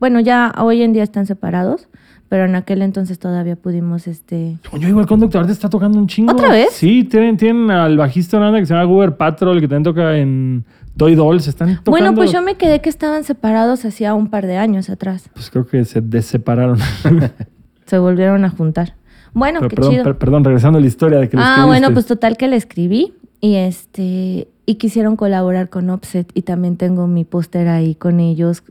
[0.00, 1.88] Bueno, ya hoy en día están separados,
[2.28, 6.32] pero en aquel entonces todavía pudimos este Coño, igual conductor ahorita está tocando un chingo.
[6.32, 6.72] ¿Otra vez?
[6.72, 10.16] Sí, tienen, tienen al bajista una banda que se llama Goober Patrol, que también toca
[10.18, 10.64] en
[10.96, 11.48] Toy Dolls.
[11.48, 11.90] Están tocando.
[11.90, 15.28] Bueno, pues yo me quedé que estaban separados hacía un par de años atrás.
[15.34, 16.78] Pues creo que se dessepararon.
[17.86, 18.94] Se volvieron a juntar.
[19.34, 20.04] Bueno, Pero qué perdón, chido.
[20.04, 23.12] per- perdón, regresando a la historia de que ah, bueno, pues total que le escribí
[23.40, 28.62] y este y quisieron colaborar con Offset y también tengo mi póster ahí con ellos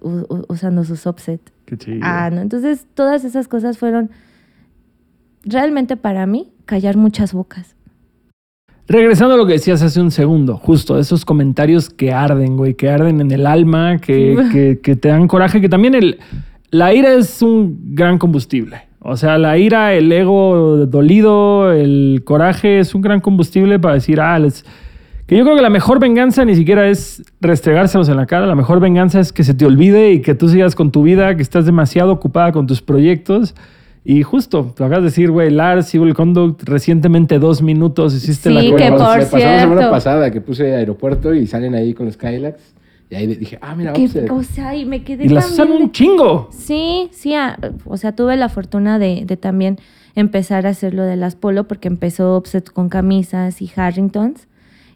[0.47, 1.39] usando sus Offset.
[1.65, 1.99] Qué chido.
[2.01, 4.09] Ah, no, entonces todas esas cosas fueron
[5.43, 7.75] realmente para mí callar muchas bocas.
[8.87, 12.89] Regresando a lo que decías hace un segundo, justo esos comentarios que arden, güey, que
[12.89, 16.19] arden en el alma, que, que- que te dan coraje, que también el,
[16.69, 18.81] la ira es un gran combustible.
[18.99, 24.19] O sea, la ira, el ego dolido, el coraje es un gran combustible para decir,
[24.19, 24.65] ah, les-
[25.27, 28.55] que yo creo que la mejor venganza ni siquiera es restregárselos en la cara, la
[28.55, 31.41] mejor venganza es que se te olvide y que tú sigas con tu vida, que
[31.41, 33.55] estás demasiado ocupada con tus proyectos.
[34.05, 38.55] Y justo, te acabas de decir, güey, Lars, Evil Conduct, recientemente dos minutos hiciste Sí,
[38.55, 39.91] la que Bueno, por me pasó la semana cierto.
[39.91, 42.73] pasada que puse aeropuerto y salen ahí con los Skylax.
[43.09, 44.29] Y ahí dije, ah, mira, Que, Offset.
[44.31, 46.49] o sea, y me quedé Y las usan un chingo.
[46.51, 49.77] Sí, sí, ah, o sea, tuve la fortuna de, de también
[50.15, 54.47] empezar a hacer lo de las polo porque empezó Offset con camisas y Harringtons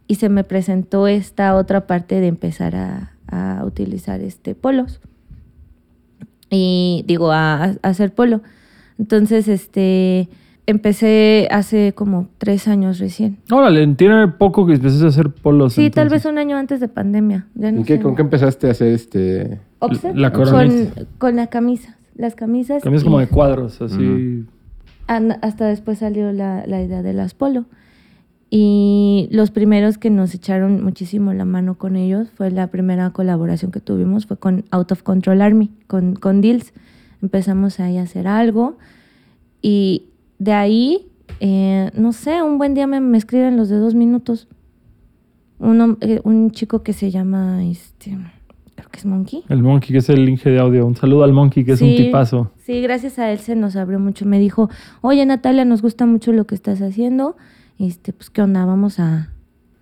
[0.07, 4.99] y se me presentó esta otra parte de empezar a, a utilizar este polos
[6.49, 8.41] y digo a, a hacer polo.
[8.99, 10.29] Entonces, este,
[10.65, 13.37] empecé hace como tres años recién.
[13.51, 15.73] Órale, tiene poco que empezaste a hacer polos.
[15.73, 17.47] Sí, tal vez un año antes de pandemia.
[17.55, 18.03] Ya no ¿Y qué, sé.
[18.03, 19.59] con qué empezaste a hacer este...?
[19.79, 20.47] Offset La con,
[21.17, 21.95] con las camisas.
[22.15, 22.83] Las camisas.
[22.85, 24.45] Es como de cuadros, así.
[25.07, 27.65] Hasta después salió la, la idea de las polo.
[28.49, 33.71] Y los primeros que nos echaron muchísimo la mano con ellos fue la primera colaboración
[33.71, 36.73] que tuvimos, fue con Out of Control Army, con, con Deals.
[37.21, 38.77] Empezamos ahí a hacer algo
[39.61, 40.05] y
[40.39, 41.07] de ahí,
[41.39, 44.47] eh, no sé, un buen día me, me escriben los de dos minutos.
[45.59, 48.15] Uno, eh, un chico que se llama, este,
[48.75, 49.43] creo que es Monkey.
[49.49, 50.85] El Monkey, que es el Inge de audio.
[50.85, 52.51] Un saludo al Monkey, que es un tipazo.
[52.57, 54.25] Sí, gracias a él se nos abrió mucho.
[54.25, 54.69] Me dijo,
[55.01, 57.35] oye Natalia, nos gusta mucho lo que estás haciendo.
[57.79, 58.65] Este, pues, ¿qué onda?
[58.65, 59.29] Vamos a...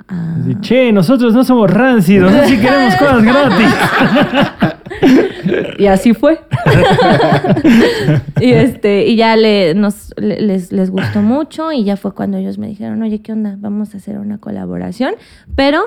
[0.08, 4.72] Así, che, nosotros no somos rancidos, nosotros sí queremos cosas gratis.
[5.78, 6.40] Y así fue.
[8.42, 12.38] y este, y ya le, nos, le- les, les gustó mucho y ya fue cuando
[12.38, 13.56] ellos me dijeron, oye, ¿qué onda?
[13.60, 15.14] Vamos a hacer una colaboración,
[15.56, 15.82] pero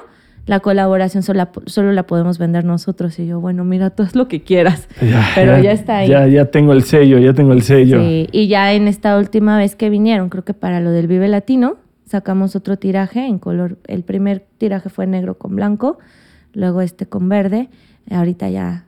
[0.47, 3.19] la colaboración solo la, solo la podemos vender nosotros.
[3.19, 4.89] Y yo, bueno, mira, tú haz lo que quieras.
[5.35, 6.09] pero ya, está ahí.
[6.09, 8.01] Ya, ya tengo el sello, ya tengo el sello.
[8.01, 11.29] Sí, y ya en esta última vez que vinieron, creo que para lo del Vive
[11.29, 13.79] Latino, sacamos otro tiraje en color.
[13.87, 15.99] El primer tiraje fue negro con blanco,
[16.55, 17.69] luego este con verde.
[18.11, 18.85] Ahorita ya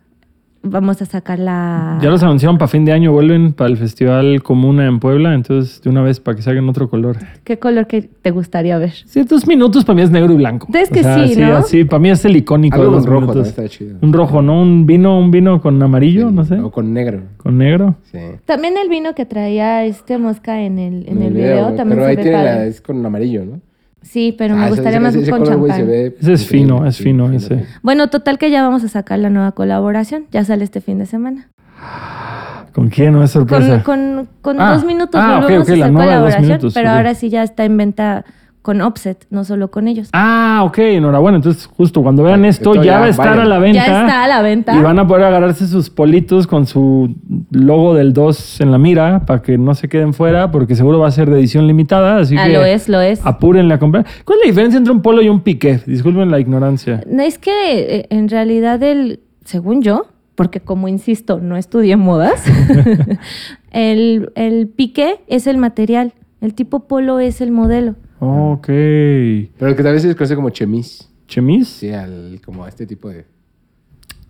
[0.63, 1.99] vamos a sacar la.
[2.03, 5.81] Ya los anunciaron para fin de año, vuelven para el Festival Comuna en Puebla, entonces
[5.83, 7.17] de una vez para que saquen otro color.
[7.45, 8.93] ¿Qué color que te gustaría ver?
[8.93, 10.69] Ciertos minutos para mí es negro y blanco.
[10.73, 11.57] Es que sí, ¿no?
[11.57, 13.49] así, para mí es el icónico Algo de los rojo también minutos.
[13.49, 13.99] está chido.
[14.01, 14.61] Un rojo, ¿no?
[14.63, 16.59] Un vino, un vino con amarillo, Sí, no sé.
[16.61, 17.21] O con negro.
[17.39, 17.97] Con negro.
[18.11, 18.19] Sí.
[18.45, 21.89] También el vino que traía este mosca en el, en En el el video, también
[21.99, 23.61] Pero se ahí ve tiene la, es con amarillo, ¿no?
[24.03, 25.93] Sí, pero me Ah, ese- gustaría ese- más ese con color, güey, se champán.
[25.93, 27.67] ve Ese es fino, es fino ese.
[27.83, 30.27] Bueno, total que ya vamos a sacar la nueva colaboración.
[30.33, 31.49] Ya sale este fin de semana.
[32.73, 33.13] ¿Con quién?
[33.13, 33.83] No es sorpresa.
[33.83, 36.21] Con, con, con Ah, dos minutos ah, volvemos ok, a la hacer nueva de dos
[36.25, 38.25] colaboración, minutos, pero ahora sí ya está en venta
[38.63, 40.11] con Offset, no solo con ellos.
[40.13, 41.37] Ah, ok, enhorabuena.
[41.37, 43.43] Entonces, justo cuando vean Ah, esto, esto ya, ya va a estar vale.
[43.43, 43.87] a la venta.
[43.87, 44.77] Ya está a la venta.
[44.77, 47.15] Y van a poder agarrarse sus politos con su
[47.51, 51.09] logo del 2 en la mira para que no se queden fuera, porque seguro va
[51.09, 52.19] a ser de edición limitada.
[52.19, 53.25] Así Ah, que lo es, lo es.
[53.25, 54.05] apúrenle a comprar.
[54.25, 55.81] ¿Cuál es la diferencia entre un polo y un piqué?
[55.87, 57.03] Disculpen la ignorancia.
[57.07, 57.51] No, Es que
[57.97, 62.45] eh, en realidad el, según yo, porque como insisto, no estudié modas,
[63.71, 67.95] el, el piqué es el material, el tipo polo es el modelo.
[68.21, 68.67] Ok.
[68.67, 71.09] Pero que tal vez se conoce como chemis.
[71.27, 71.69] ¿Chemis?
[71.69, 73.25] Sí, al, como a este tipo de...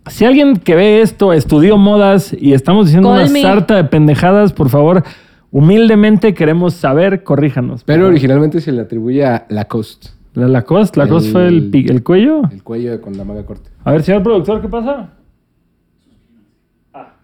[0.07, 3.43] Si alguien que ve esto estudió modas y estamos diciendo Call una me.
[3.43, 5.03] sarta de pendejadas, por favor,
[5.51, 7.85] humildemente queremos saber, corríjanos.
[7.85, 10.09] Pero originalmente se le atribuye a Lacoste.
[10.35, 12.43] La Lacoste, Lacoste El- fue el, pi- el cuello.
[12.51, 13.69] El cuello con la manga corta.
[13.85, 15.11] A ver, señor productor, ¿qué pasa?
[16.95, 17.15] Ah.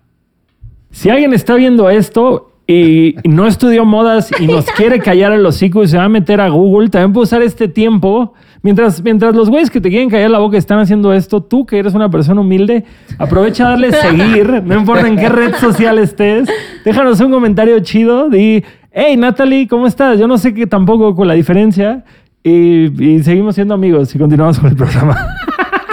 [0.90, 5.84] Si alguien está viendo esto y no estudió modas y nos quiere callar el hocico
[5.84, 8.34] y se va a meter a Google, también puede usar este tiempo.
[8.62, 11.78] Mientras, mientras los güeyes que te quieren callar la boca están haciendo esto, tú que
[11.78, 12.84] eres una persona humilde,
[13.18, 16.48] aprovecha a darle seguir, no importa en qué red social estés.
[16.84, 18.28] Déjanos un comentario chido.
[18.28, 20.18] Di, hey Natalie, ¿cómo estás?
[20.18, 22.04] Yo no sé qué tampoco con la diferencia.
[22.42, 25.16] Y, y seguimos siendo amigos y continuamos con el programa.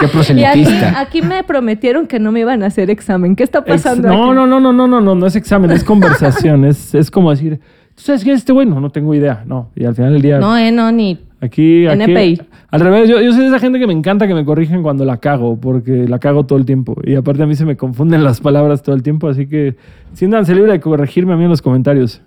[0.00, 3.36] Qué Y aquí, me prometieron que no me iban a hacer examen.
[3.36, 4.08] ¿Qué está Ex- pasando?
[4.08, 4.34] no, aquí?
[4.34, 6.64] no, no, no, no, no, no, no es examen, es conversación.
[6.64, 7.60] es, es como decir,
[7.94, 8.66] ¿tú sabes quién es este güey?
[8.66, 9.44] No, no tengo idea.
[9.46, 11.18] No, y al final del día, No, eh, no, ni.
[11.40, 12.02] aquí, aquí.
[12.02, 12.42] NPI.
[12.70, 15.04] Al revés, yo, yo soy de esa gente que me encanta que me corrigen cuando
[15.04, 16.96] la cago, porque la cago todo el tiempo.
[17.04, 19.76] Y aparte a mí se me confunden las palabras todo el tiempo, así que
[20.12, 22.20] siéntanse libre de corregirme a mí en los comentarios.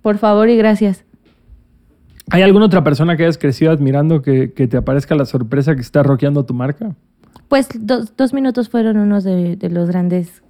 [0.00, 1.04] Por favor y gracias.
[2.30, 5.80] ¿Hay alguna otra persona que hayas crecido admirando que, que te aparezca la sorpresa que
[5.80, 6.94] está rockeando tu marca?
[7.48, 10.42] Pues dos, dos minutos fueron unos de, de los grandes.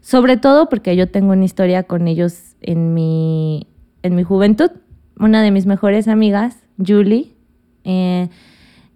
[0.00, 3.66] Sobre todo porque yo tengo una historia con ellos en mi,
[4.02, 4.70] en mi juventud.
[5.18, 7.34] Una de mis mejores amigas, Julie,
[7.84, 8.28] eh,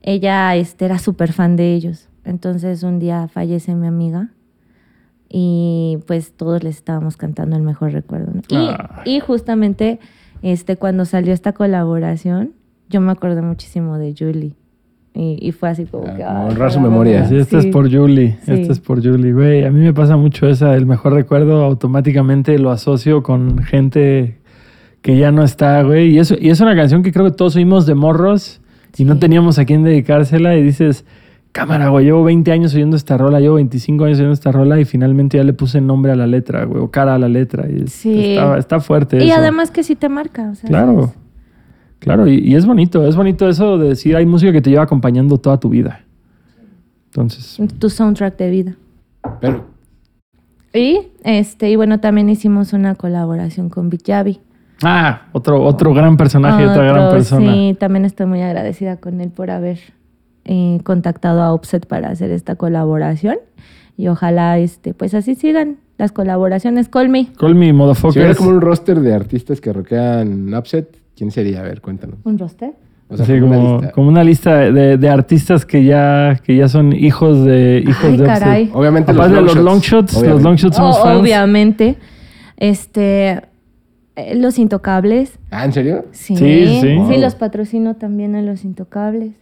[0.03, 2.09] ella este, era súper fan de ellos.
[2.25, 4.31] Entonces un día fallece mi amiga
[5.29, 8.33] y pues todos les estábamos cantando el mejor recuerdo.
[8.35, 8.41] ¿no?
[8.49, 9.03] Y, Ah.
[9.05, 10.01] y justamente
[10.53, 12.53] este, cuando salió esta colaboración,
[12.89, 14.55] yo me acordé muchísimo de Julie.
[15.17, 16.25] Y, y fue así como Ah, que...
[16.25, 17.27] ay, honrar su memoria.
[17.29, 17.69] Sí, esta Sí.
[17.69, 18.37] es por Julie.
[18.43, 18.53] Sí.
[18.53, 19.65] Esta es por Julie, güey.
[19.65, 24.39] A mí me pasa mucho esa, el mejor recuerdo automáticamente lo asocio con gente
[25.03, 26.09] que ya no está, güey.
[26.15, 28.61] Y, eso, y es una canción que creo que todos oímos de morros
[28.97, 31.05] y no teníamos a quién dedicársela y dices,
[31.55, 34.85] cámara, güey, llevo 20 años oyendo esta rola, llevo 25 años oyendo esta rola y
[34.85, 37.67] finalmente ya le puse nombre a la letra, güey, o cara a la letra.
[37.71, 38.35] Y Sí.
[38.35, 39.39] está, está fuerte Y eso.
[39.41, 40.51] además que sí te marca.
[40.51, 40.95] o sea, Claro.
[41.07, 41.15] ¿sabes?
[42.01, 44.83] Claro, y, y es bonito, es bonito eso de decir, hay música que te lleva
[44.83, 46.01] acompañando toda tu vida.
[47.07, 48.75] Entonces, Tu soundtrack de vida.
[49.41, 49.65] Pero,
[50.75, 54.41] Y, este, y bueno, también hicimos una colaboración con Big Javi.
[54.83, 57.53] ah, otro, otro gran personaje, otra gran persona.
[57.53, 59.79] Sí, también estoy muy agradecida con él por haber
[60.45, 63.37] eh, contactado a Offset para hacer esta colaboración.
[63.97, 66.89] Y ojalá, este, pues así sigan las colaboraciones.
[66.89, 67.29] Call me.
[67.39, 67.73] Call me si
[68.19, 71.61] hubiera como un roster de artistas que rockean Upset, ¿quién sería?
[71.61, 72.17] A ver, cuéntanos.
[72.25, 72.73] ¿Un roster?
[73.09, 73.93] O sea, Sí, como una como, lista.
[73.93, 78.17] como una lista de, de artistas que ya, que ya son hijos de hijos Ay,
[78.17, 78.39] de Offset.
[78.41, 78.71] caray.
[78.75, 80.43] Obviamente Aparte de los long shots, shots, los obviamente.
[80.45, 81.21] long shots somos Oh, fans.
[81.21, 81.97] obviamente.
[82.57, 83.43] Este,
[84.17, 85.39] eh, los intocables.
[85.51, 86.07] Ah, ¿en serio?
[86.13, 86.99] Sí, Sí, sí.
[87.09, 89.33] sí, los patrocino también a los intocables.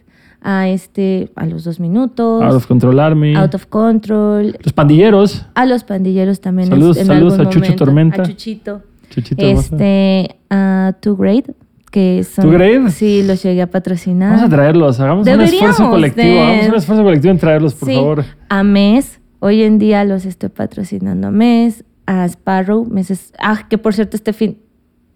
[0.45, 2.43] A este, a los dos minutos.
[2.43, 3.33] Out of Control Army.
[3.35, 4.57] Out of Control.
[4.61, 5.45] Los pandilleros.
[5.55, 6.67] A los pandilleros también.
[6.69, 7.85] Saludos- en saludos algún a Chucho momento.
[7.85, 8.21] Tormenta.
[8.21, 8.81] A Chuchito.
[9.09, 9.41] Chuchito.
[9.45, 11.53] Este, a Two Grade,
[11.91, 12.45] que son...
[12.45, 12.89] Two Grade.
[12.91, 14.31] Sí, los llegué a patrocinar.
[14.35, 16.27] Vamos a traerlos, hagamos un esfuerzo colectivo.
[16.27, 18.25] de- Hagamos un esfuerzo colectivo en traerlos, por Sí, favor.
[18.49, 23.31] A Mes, hoy en día los estoy patrocinando a Mes, a Sparrow, meses...
[23.39, 24.57] Ah, que por cierto este fin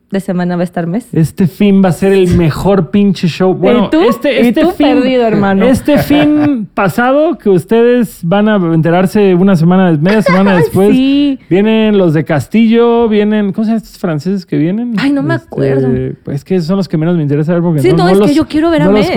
[0.10, 1.08] de semana va a estar Mes.
[1.14, 3.54] Este fin va a ser el mejor pinche show.
[3.54, 4.02] Bueno, ¿Y tú?
[4.10, 5.66] este, ¿Y este tú fin, perdido, hermano?
[5.66, 10.92] Este fin pasado, que ustedes van a enterarse una semana, media semana después.
[10.92, 11.40] Sí.
[11.50, 13.52] Vienen los de Castillo, vienen.
[13.52, 14.94] ¿Cómo se llaman estos franceses que vienen?
[14.98, 15.90] Ay, no me acuerdo.
[16.24, 18.34] Pues es que son los que menos me interesa ver porque Sí, no, es que
[18.34, 19.10] yo quiero ver a Mes.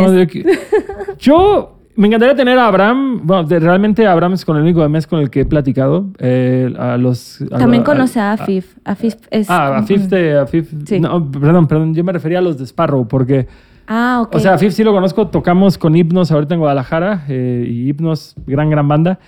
[1.18, 3.20] Yo me encantaría tener a Abraham.
[3.24, 6.06] Bueno, de- realmente Abraham es con el único de mes con el que he platicado.
[6.18, 8.76] eh, a los, a- También conoce a Afif.
[8.84, 9.48] Afif es...
[9.50, 10.38] Ah, a Fifth de.
[10.38, 10.98] A Fifth- Sí.
[11.00, 11.94] No, perdón, perdón.
[11.94, 13.46] Yo me refería a los de Sparrow, porque.
[13.86, 14.34] Ah, ok.
[14.36, 15.28] O sea, a Fifth sí lo conozco.
[15.28, 17.24] Tocamos con Hipnos ahorita en Guadalajara.
[17.28, 19.18] eh, y Hipnos, gran, gran banda.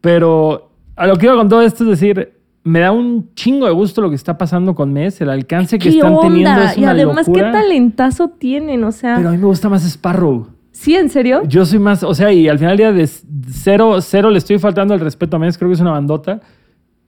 [0.00, 2.32] Pero a lo que iba con todo esto es decir.
[2.62, 5.88] me da un chingo de gusto lo que está pasando con Mes, el alcance que
[5.90, 6.22] ¿Qué están onda?
[6.28, 7.46] teniendo es y una además, locura.
[7.46, 9.16] qué talentazo tienen, o sea.
[9.16, 10.46] Pero a mí me gusta más Sparrow.
[10.80, 11.42] ¿Sí, en serio?
[11.46, 13.06] Yo soy más, o sea, y al final del día de
[13.52, 16.40] cero, cero le estoy faltando el respeto a Mes, creo que es una bandota,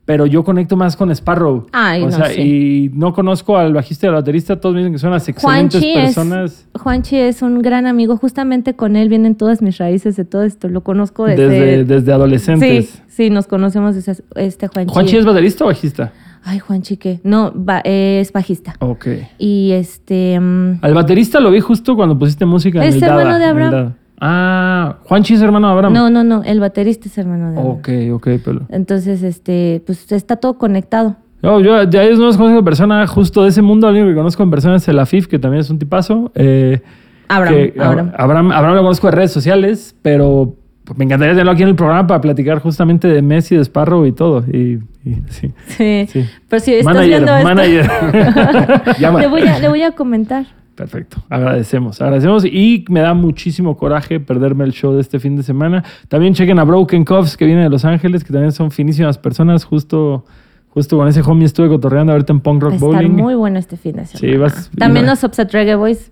[0.05, 1.69] pero yo conecto más con Sparrow.
[1.73, 4.93] Ay, o no sea, y no conozco al bajista y al baterista, todos me dicen
[4.93, 6.69] que son unas excelentes Juanchi es, personas.
[6.79, 8.19] Juanchi es un gran amigo.
[8.19, 10.69] Justamente con él vienen todas mis raíces de todo esto.
[10.69, 11.49] Lo conozco desde...
[11.49, 12.91] Desde, desde adolescentes.
[12.91, 14.93] Sí, sí, nos conocemos desde este Juanchi.
[14.93, 16.13] ¿Juanchi es baterista o bajista?
[16.45, 17.21] Ay, Juanchi, ¿qué?
[17.25, 18.75] No, ba- es bajista.
[18.81, 19.07] Ok.
[19.39, 20.39] Y este...
[20.41, 23.45] mm, Al baterista lo vi justo cuando pusiste música en Es el hermano Dada, de
[23.45, 23.93] en Abraham.
[24.21, 25.93] Ah, Juanchi es hermano de Abraham.
[25.95, 26.43] no, no, no.
[26.45, 27.77] El baterista es hermano de Abraham.
[27.79, 28.61] Ok, ok, pero...
[28.71, 31.17] Entonces, este, pues está todo conectado.
[31.43, 34.15] No, yo ya ellos no los conozco en persona, justo de ese mundo, único que
[34.15, 36.31] conozco en persona es el Afif, que también es un tipazo.
[36.37, 36.81] Eh,
[37.29, 38.13] Abraham, que- Abraham.
[38.17, 40.55] Abraham, Abraham lo conozco de redes sociales, pero
[40.85, 44.05] pues, me encantaría tenerlo aquí en el programa para platicar justamente de Messi, de Sparrow
[44.07, 44.45] y todo.
[44.53, 45.53] Y, y sí.
[45.67, 46.07] Sí.
[46.09, 46.25] Sí.
[46.49, 48.83] Pero si estás Manager, viendo esto, manager.
[48.99, 49.21] Llama.
[49.21, 50.47] le, voy a, le voy a comentar.
[50.75, 55.43] Perfecto, agradecemos, agradecemos y me da muchísimo coraje perderme el show de este fin de
[55.43, 55.85] semana.
[56.09, 59.65] También chequen a Broken Cuffs que viene de Los Ángeles, que también son finísimas personas.
[59.65, 60.25] Justo,
[60.71, 63.11] justo con ese homie estuve cotorreando ahorita en Punk Va Rock a estar Bowling.
[63.11, 64.19] muy bueno este fin de semana.
[64.33, 66.11] Sí, vas- También los Upset Reggae Boys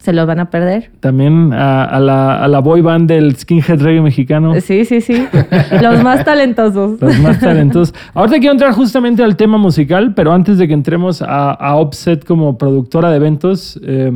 [0.00, 0.90] se los van a perder.
[1.00, 4.58] También a, a la, a la boy band del skinhead reggae mexicano.
[4.60, 5.26] Sí, sí, sí.
[5.82, 7.00] los más talentosos.
[7.00, 7.94] Los más talentosos.
[8.14, 12.24] Ahorita quiero entrar justamente al tema musical, pero antes de que entremos a, a Offset
[12.24, 14.10] como productora de eventos, eh,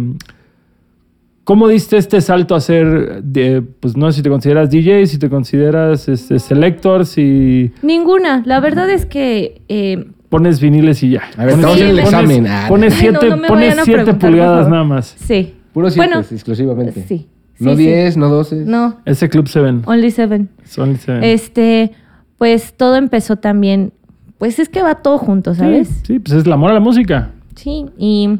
[1.44, 5.18] ¿cómo diste este salto a ser, de, pues no sé si te consideras DJ, si
[5.18, 8.42] te consideras este, selector, si Ninguna.
[8.46, 11.22] La verdad es que eh, pones viniles y ya?
[11.36, 12.46] A ver, en el pones- examen.
[12.68, 15.14] Pones Ay, no, siete, no pones siete pulgadas nada más.
[15.18, 15.53] sí.
[15.74, 17.04] Puro siete, Bueno, exclusivamente.
[17.06, 17.28] Sí.
[17.58, 17.82] no sí, sí.
[17.86, 18.64] 10, no 12.
[18.64, 19.82] No, Ese Club Seven.
[19.84, 20.48] only seven.
[20.78, 21.22] Only seven.
[21.22, 21.90] Este,
[22.38, 23.92] pues todo empezó también.
[24.38, 25.88] Pues es que va todo junto, ¿sabes?
[25.88, 27.30] Sí, sí, pues es el amor a la música.
[27.56, 28.38] Sí, y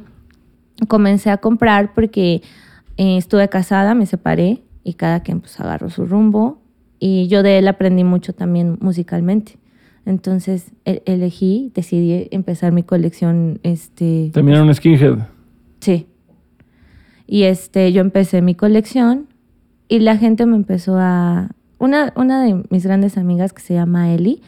[0.89, 2.43] comencé a comprar porque
[2.97, 6.59] eh, estuve casada, me separé y cada quien pues agarró su rumbo
[6.99, 9.57] y yo de él aprendí mucho también musicalmente.
[10.07, 15.18] Entonces e- elegí, decidí empezar mi colección, este, También era un skinhead.
[15.80, 16.07] sí.
[17.27, 19.29] Y este, yo empecé mi colección
[19.89, 21.51] y la gente me empezó a...
[21.79, 24.41] Una, una de mis grandes amigas que se llama Eli,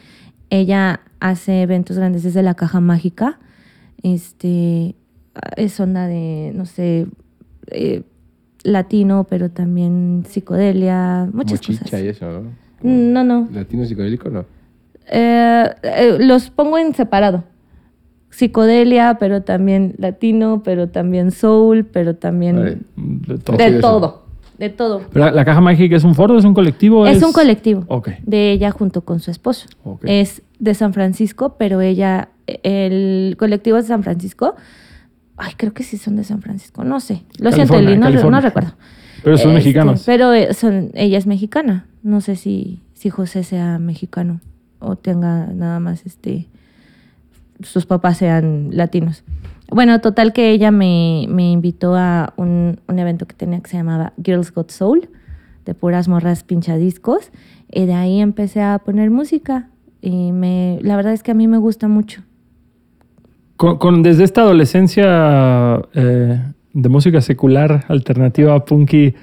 [0.49, 3.39] ella hace eventos grandes desde la caja mágica.
[4.03, 4.95] Este,
[5.57, 7.07] es onda de, no sé,
[7.69, 8.05] eh,
[8.63, 12.03] latino, pero también psicodelia, muchas Mochicha cosas.
[12.03, 12.53] y eso, ¿no?
[12.83, 13.49] No, no.
[13.53, 14.45] Latino psicodélico, no.
[15.09, 17.45] Eh, eh, los pongo en separado.
[18.31, 22.87] Psicodelia, pero también latino, pero también soul, pero también.
[22.97, 23.57] De todo.
[23.57, 24.27] De todo.
[24.59, 25.03] De todo.
[25.13, 27.07] Pero la, caja mágica es un foro, es un colectivo.
[27.07, 27.87] Es un colectivo
[28.23, 29.67] de ella junto con su esposo.
[30.03, 34.55] Es de San Francisco, pero ella, el colectivo es de San Francisco.
[35.37, 37.25] Ay, creo que sí son de San Francisco, no sé.
[37.39, 38.73] Lo siento, Eli, no, no recuerdo.
[39.23, 40.03] Pero son Este, mexicanos.
[40.07, 41.87] Pero eh, son, ella es mexicana.
[42.03, 44.41] No sé si, si José sea mexicano
[44.79, 46.47] o tenga nada más este
[47.61, 49.25] sus papás sean latinos.
[49.71, 53.77] Bueno, total que ella me, me invitó a un, un evento que tenía que se
[53.77, 55.09] llamaba Girls Got Soul,
[55.65, 57.31] de puras morras pinchadiscos.
[57.73, 59.69] Y de ahí empecé a poner música.
[60.01, 62.23] Y me, la verdad es que a mí me gusta mucho.
[63.57, 66.41] Con, con- desde esta adolescencia eh,
[66.73, 69.15] de música secular, alternativa, punky,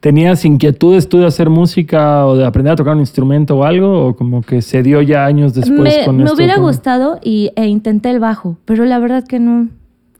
[0.00, 4.06] ¿tenías inquietudes tú de hacer música o de aprender a tocar un instrumento o algo?
[4.08, 6.34] ¿O como que se dio ya años después me con me esto?
[6.36, 9.68] hubiera como- gustado y, e intenté el bajo, pero la verdad que no.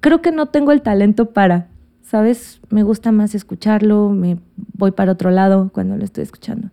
[0.01, 1.66] Creo que no tengo el talento para,
[2.03, 2.61] ¿sabes?
[2.70, 4.39] Me gusta más escucharlo, me
[4.76, 6.68] voy para otro lado cuando lo estoy escuchando.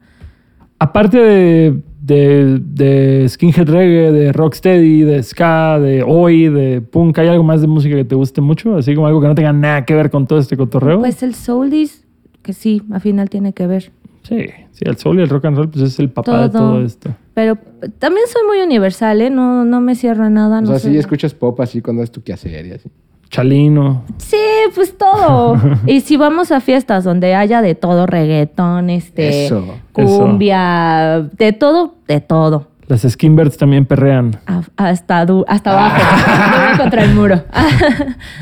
[0.78, 7.30] Aparte de, de, de skinhead reggae, de rocksteady, de ska, de oi, de punk, ¿hay
[7.30, 8.76] algo más de música que te guste mucho?
[8.76, 11.00] Así como algo que no tenga nada que ver con todo este cotorreo.
[11.00, 12.05] Pues el souldies,
[12.46, 13.92] que sí, al final tiene que ver.
[14.24, 16.82] sí, sí, el soul y el rock and roll pues es el papá de Todo.
[16.82, 17.10] esto.
[17.34, 17.58] Pero
[18.00, 19.30] también soy muy universal, ¿eh?
[19.30, 20.60] No, no me cierro a nada.
[20.60, 20.92] O no sea, sé.
[20.92, 22.90] sí escuchas pop así cuando es tu quehacer y así.
[23.30, 24.04] Chalino.
[24.18, 24.38] Sí,
[24.74, 25.58] pues todo.
[25.88, 31.96] y si vamos a fiestas donde haya de todo, reggaetón, este, Eso, cumbia, de todo,
[32.08, 32.68] de todo.
[32.88, 34.38] Las skinbirds también perrean.
[34.78, 37.44] Hasta, du- hasta abajo, contra el muro.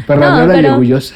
[0.06, 1.16] Perranera No, y pero- orgullosa.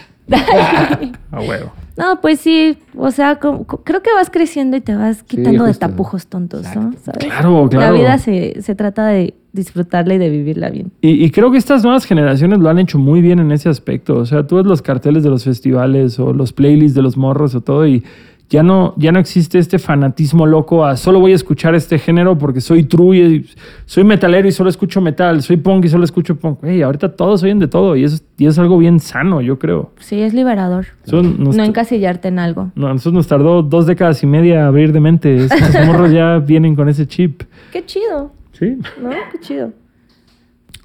[1.32, 1.72] A huevo.
[1.98, 5.88] No, pues sí, o sea, creo que vas creciendo y te vas quitando de justo.
[5.88, 6.94] tapujos tontos, ¿no?
[7.04, 7.26] ¿Sabes?
[7.26, 7.94] Claro, claro.
[7.94, 10.92] La vida se, se trata de disfrutarla y de vivirla bien.
[11.02, 14.18] Y, y creo que estas nuevas generaciones lo han hecho muy bien en ese aspecto.
[14.18, 17.56] O sea, tú ves los carteles de los festivales o los playlists de los morros
[17.56, 18.04] o todo y
[18.50, 22.38] ya no, ya no existe este fanatismo loco a solo voy a escuchar este género
[22.38, 23.46] porque soy true y
[23.86, 26.60] soy metalero y solo escucho metal, soy punk y solo escucho punk.
[26.64, 29.92] Hey, ahorita todos oyen de todo y eso, y es algo bien sano, yo creo.
[30.00, 30.86] Sí, es liberador.
[31.12, 32.72] No encasillarte en algo.
[32.76, 35.36] no, a nosotros nos tardó dos décadas y media abrir de mente.
[35.36, 37.44] Es- Los morros ya vienen con ese chip.
[37.74, 38.78] Qué chido, Sí.
[39.02, 39.10] ¿no?
[39.32, 39.72] Qué chido.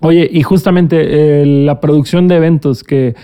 [0.01, 3.15] Oye, y justamente eh, la producción de eventos que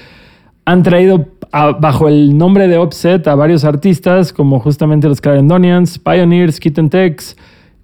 [0.65, 5.99] han traído a- bajo el nombre de Offset a varios artistas, como justamente los Clarendonians,
[5.99, 7.37] Pioneers, Kitten Tex.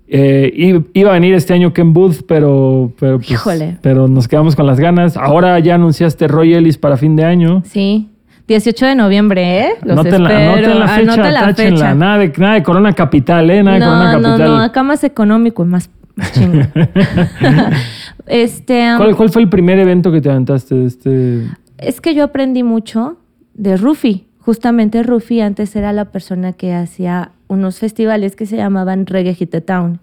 [0.07, 3.79] Eh, iba a venir este año Ken Booth, pero, pero, pues, Híjole.
[3.81, 5.17] pero nos quedamos con las ganas.
[5.17, 7.62] Ahora ya anunciaste Roy Ellis para fin de año.
[7.65, 8.11] Sí.
[8.47, 9.69] 18 de noviembre, ¿eh?
[9.83, 10.53] Los Anoten la, espero.
[10.53, 11.95] anoten la fecha, Anota la fecha.
[11.95, 13.62] Nada de, nada de Corona Capital, ¿eh?
[13.62, 14.49] Nada de Corona No, no, Capital.
[14.51, 14.57] no.
[14.59, 15.89] Acá más económico y más,
[16.33, 16.61] chingo.
[18.27, 21.45] este, um, ¿Cuál, cuál fue el primer evento que te aventaste este?
[21.79, 23.17] es que yo aprendí mucho
[23.55, 24.27] de Rufi.
[24.39, 29.51] Justamente Rufi antes era la persona que hacía unos festivales que se llamaban Reggae Hit
[29.51, 30.01] the Town.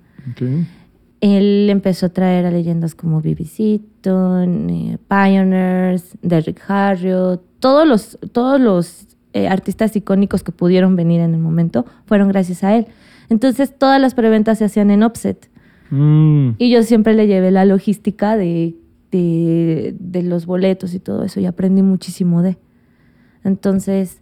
[1.21, 3.45] Él empezó a traer a leyendas como B.B.
[3.45, 11.21] Seaton, eh, Pioneers, Derrick Harriot, todos los, todos los eh, artistas icónicos que pudieron venir
[11.21, 12.87] en el momento fueron gracias a él.
[13.29, 15.49] Entonces todas las preventas se hacían en offset.
[15.91, 16.51] Mm.
[16.57, 18.75] Y yo siempre le llevé la logística de,
[19.11, 22.57] de, de los boletos y todo eso y aprendí muchísimo de.
[23.43, 24.19] Entonces,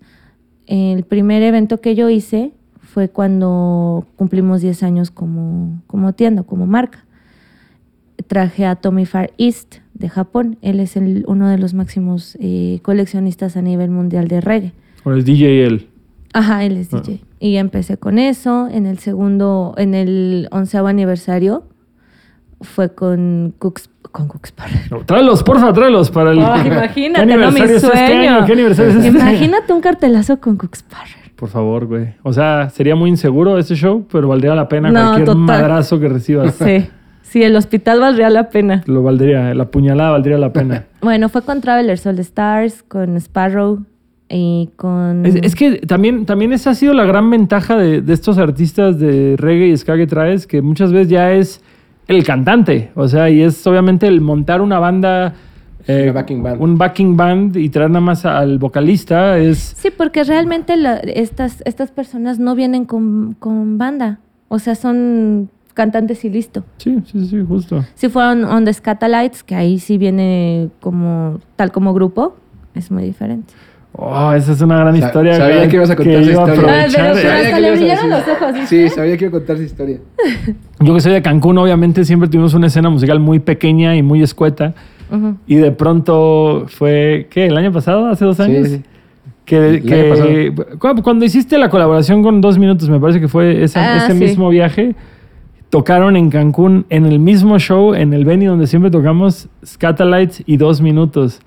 [0.68, 2.52] el primer evento que yo hice
[2.82, 7.06] fue cuando cumplimos 10 años como, como tienda, como marca.
[8.28, 10.58] Traje a Tommy Far East de Japón.
[10.62, 14.74] Él es el- uno de los máximos eh, coleccionistas a nivel mundial de reggae.
[15.04, 15.88] O el DJL.
[16.34, 16.98] Ajá, él es Ah.
[17.02, 17.22] DJ.
[17.40, 18.68] Y empecé con eso.
[18.68, 21.64] En el segundo, en el onceavo aniversario,
[22.62, 24.54] fue con Cooks, con Cooks.
[24.92, 26.38] No, tráelos, porfa, tráelos para el.
[26.64, 28.36] ¿Qué imagínate, no, mi aniversario es este sueño.
[28.38, 28.46] año?
[28.46, 29.20] ¿Qué aniversario es este año?
[29.20, 30.86] Imagínate un cartelazo con Cooks.
[31.36, 32.08] Por favor, güey.
[32.24, 35.42] O sea, sería muy inseguro este show, pero valdría la pena No, cualquier total.
[35.42, 36.56] madrazo que recibas.
[36.56, 36.88] Sí,
[37.22, 38.84] sí, el hospital valdría la pena.
[38.88, 40.86] Lo valdría, la puñalada valdría la pena.
[41.02, 43.86] Bueno, fue con Travelers All Stars, con Sparrow
[44.28, 45.26] y con...
[45.26, 49.00] Es, es que también, también esa ha sido la gran ventaja de, de estos artistas
[49.00, 51.64] de reggae y ska que traes, que muchas veces ya es
[52.10, 52.92] el cantante.
[52.96, 55.34] O sea, y es obviamente el montar una banda.
[55.88, 56.62] eh, Una backing band.
[56.62, 59.76] Un backing band y traer nada más al vocalista es.
[59.78, 64.20] Sí, porque realmente la- estas, estas personas no vienen con, con banda.
[64.50, 66.64] O sea, son cantantes y listo.
[66.78, 67.86] Sí, sí, sí, justo.
[67.96, 72.36] Si fueron On the Scatalites, que ahí sí viene como tal como grupo,
[72.76, 73.54] es muy diferente.
[73.94, 75.36] Oh, esa es una gran Sa- historia.
[75.36, 76.54] sabía que ibas a contar esa historia.
[76.64, 78.68] Ah, pero- Sabía que le brillaron los ojos, ¿viste?
[78.90, 79.98] Sí, sabía que iba a contar esa historia.
[80.80, 84.22] Yo que soy de Cancún, obviamente siempre tuvimos una escena musical muy pequeña y muy
[84.22, 84.74] escueta.
[85.48, 87.48] Y de pronto fue, ¿qué?
[87.48, 88.06] ¿El año pasado?
[88.08, 88.68] ¿Hace dos años?
[88.68, 88.84] Sí, sí.
[89.44, 90.54] Que,
[91.04, 94.20] cuando hiciste la colaboración con Dos Minutos, me parece que fue esa- Ah, ese sí.
[94.20, 94.94] mismo viaje,
[95.72, 100.58] tocaron en Cancún en el mismo show, en el venue donde siempre tocamos Scatalites y
[100.58, 101.42] Dos Minutos.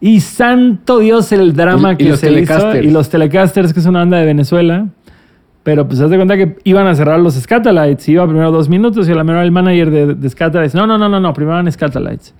[0.00, 2.76] Y santo Dios el drama Y- y que los se hizo.
[2.84, 4.86] Y los Telecasters, que es una banda de Venezuela.
[5.64, 8.08] Pero pues haz de cuenta que iban a cerrar los Scatalites.
[8.08, 10.74] Iba primero Dos Minutos y a la menor el manager de, de Scatalites.
[10.74, 12.34] No, no, no, no, no, primero eran Scatalites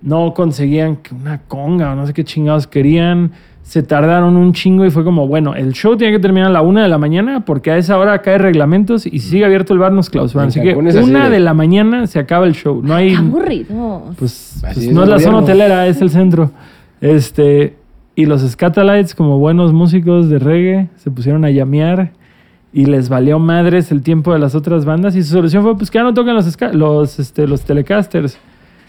[0.00, 3.32] no conseguían una conga o no sé qué chingados querían.
[3.64, 6.62] Se tardaron un chingo y fue como, bueno, el show tiene que terminar a la
[6.62, 9.80] una de la mañana porque a esa hora cae reglamentos y si sigue abierto el
[9.80, 10.48] bar nos clausuran.
[10.48, 12.80] Así que así una de- de la mañana se acaba el show.
[12.82, 13.10] No hay...
[13.10, 14.04] Qué aburrido.
[14.18, 16.52] Pues, pues es no es la zona hotelera, es el centro.
[17.00, 17.76] Este,
[18.14, 22.12] y los Scatalites, como buenos músicos de reggae, se pusieron a llamear
[22.72, 25.14] y les valió madres el tiempo de las otras bandas.
[25.16, 28.38] Y su solución fue: pues que ya no toquen los, los, este, los Telecasters.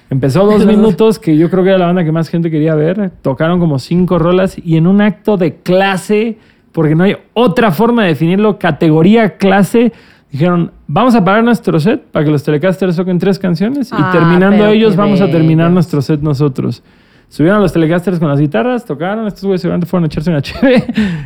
[0.09, 3.11] Empezó dos minutos, que yo creo que era la banda que más gente quería ver.
[3.21, 6.37] Tocaron como cinco rolas y en un acto de clase,
[6.71, 9.93] porque no hay otra forma de definirlo, categoría clase,
[10.31, 14.17] dijeron, vamos a parar nuestro set para que los Telecasters toquen tres canciones Ah, y
[14.17, 16.83] terminando pero ellos vamos a terminar nuestro set nosotros.
[17.29, 20.83] Subieron los Telecasters con las guitarras, tocaron, estos güeyes seguramente fueron a echarse una cheve,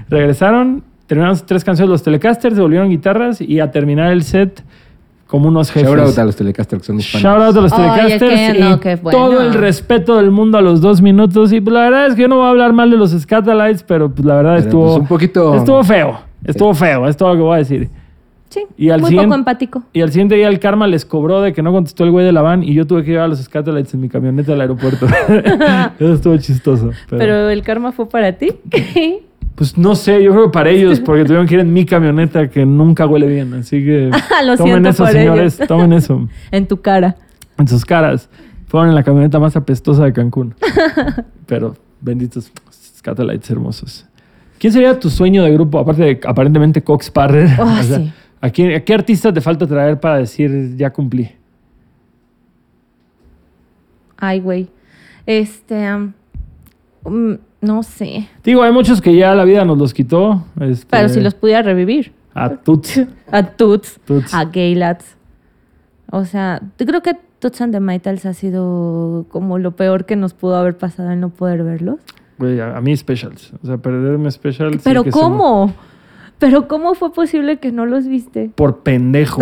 [0.10, 4.64] regresaron, terminaron sus tres canciones los Telecasters, devolvieron guitarras y a terminar el set
[5.28, 5.90] como unos jefes.
[5.90, 7.24] Shout out a los Telecasters que son mis panas.
[7.24, 7.84] Shout out a los Oye,
[8.20, 9.18] Telecasters y no, qué bueno.
[9.18, 11.52] todo el respeto del mundo a los dos minutos.
[11.54, 13.82] Y pues, la verdad es que yo no voy a hablar mal de los Scatalites,
[13.84, 16.20] pero pues la verdad Pero, estuvo, pues, un poquito- estuvo feo.
[16.44, 17.90] Estuvo feo, es todo lo que voy a decir.
[18.54, 19.84] Sí, Y al muy siguiente- poco empático.
[19.94, 22.32] Y al siguiente día el karma les cobró de que no contestó el güey de
[22.32, 25.08] la van y yo tuve que llevar a los Scatalites en mi camioneta al aeropuerto.
[26.00, 26.92] Eso estuvo chistoso.
[27.10, 28.52] Pero, Pero el karma fue para ti.
[29.56, 32.48] pues no sé, yo creo que para ellos, porque tuvieron que ir en mi camioneta
[32.50, 33.54] que nunca huele bien.
[33.56, 34.12] Así que
[34.46, 35.68] Lo tomen eso, señores, ellos.
[35.68, 36.28] tomen eso.
[36.52, 37.16] en tu cara.
[37.58, 38.30] en sus caras.
[38.68, 40.54] Fueron en la camioneta más apestosa de Cancún.
[41.46, 42.52] Pero benditos
[42.98, 44.06] Scatalites hermosos.
[44.60, 45.78] ¿Quién sería tu sueño de grupo?
[45.80, 47.50] Aparte de aparentemente Cox Parrer.
[47.60, 48.14] Oh, O sea, sí.
[48.46, 51.32] ¿A, quién- a qué artista te falta traer para decir ya cumplí?
[54.18, 54.70] Ay, güey.
[55.26, 55.90] Este,
[57.04, 58.28] mm, no sé.
[58.44, 60.46] Digo, hay muchos que ya la vida nos los quitó.
[60.62, 62.14] este, Pero si los pudiera revivir.
[62.34, 63.02] A Tuts.
[63.32, 64.34] A Toots, Toots.
[64.34, 65.16] a Gaylats.
[66.12, 70.16] O sea, yo creo que Toots and the Maytals ha sido como lo peor que
[70.16, 72.00] nos pudo haber pasado el no poder verlos.
[72.40, 73.54] Güey, a, a mí Specials.
[73.62, 74.82] O sea, perderme Specials.
[74.84, 75.74] Pero se ¿cómo?
[76.44, 78.52] Pero ¿cómo fue posible que no los viste?
[78.54, 79.42] Por pendejo.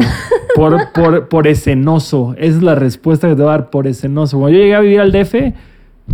[0.56, 2.36] por, por, por escenoso.
[2.38, 4.38] Es la respuesta que te va a dar por escenoso.
[4.38, 5.54] Cuando yo llegué a vivir al DF, eh,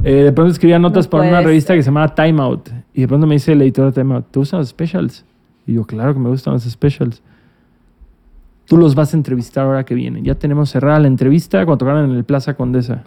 [0.03, 1.79] de pronto escribía notas No para una revista ser.
[1.79, 2.69] que se llamaba Time Out.
[2.93, 5.25] Y de pronto me dice el editor de Time Out, ¿tú usas los specials?
[5.65, 7.21] Y yo, claro que me gustan los specials.
[8.63, 10.23] Tú los vas a entrevistar ahora que vienen.
[10.23, 13.03] Ya tenemos cerrada la entrevista cuando tocaron en el Plaza Condesa.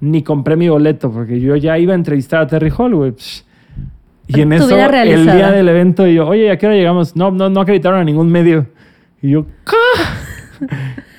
[0.00, 3.12] Ni compré mi boleto porque yo ya iba a entrevistar a Terry Hall, güey.
[3.12, 3.44] Psh.
[4.28, 7.16] Y en eso, el día del evento, yo, oye, ¿a qué hora llegamos?
[7.16, 8.66] No, no, no acreditaron a ningún medio.
[9.22, 10.66] Y yo, ¿qué?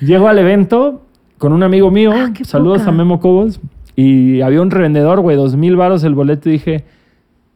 [0.00, 1.02] Llego al evento
[1.36, 2.12] con un amigo mío.
[2.14, 2.90] Ah, saludos poca.
[2.90, 3.60] a Memo Cobos.
[3.96, 6.48] Y había un revendedor, güey, dos mil varos el boleto.
[6.48, 6.84] Y dije,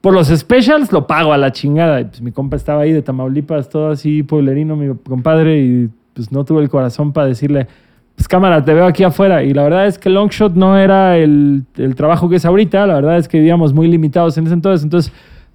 [0.00, 2.00] por los specials lo pago a la chingada.
[2.00, 5.60] Y pues mi compa estaba ahí de Tamaulipas, todo así, pueblerino, mi compadre.
[5.60, 7.68] Y pues no tuve el corazón para decirle,
[8.16, 9.44] pues cámara, te veo aquí afuera.
[9.44, 12.86] Y la verdad es que Longshot no era el, el trabajo que es ahorita.
[12.88, 14.82] La verdad es que vivíamos muy limitados en ese entonces.
[14.82, 15.12] Entonces,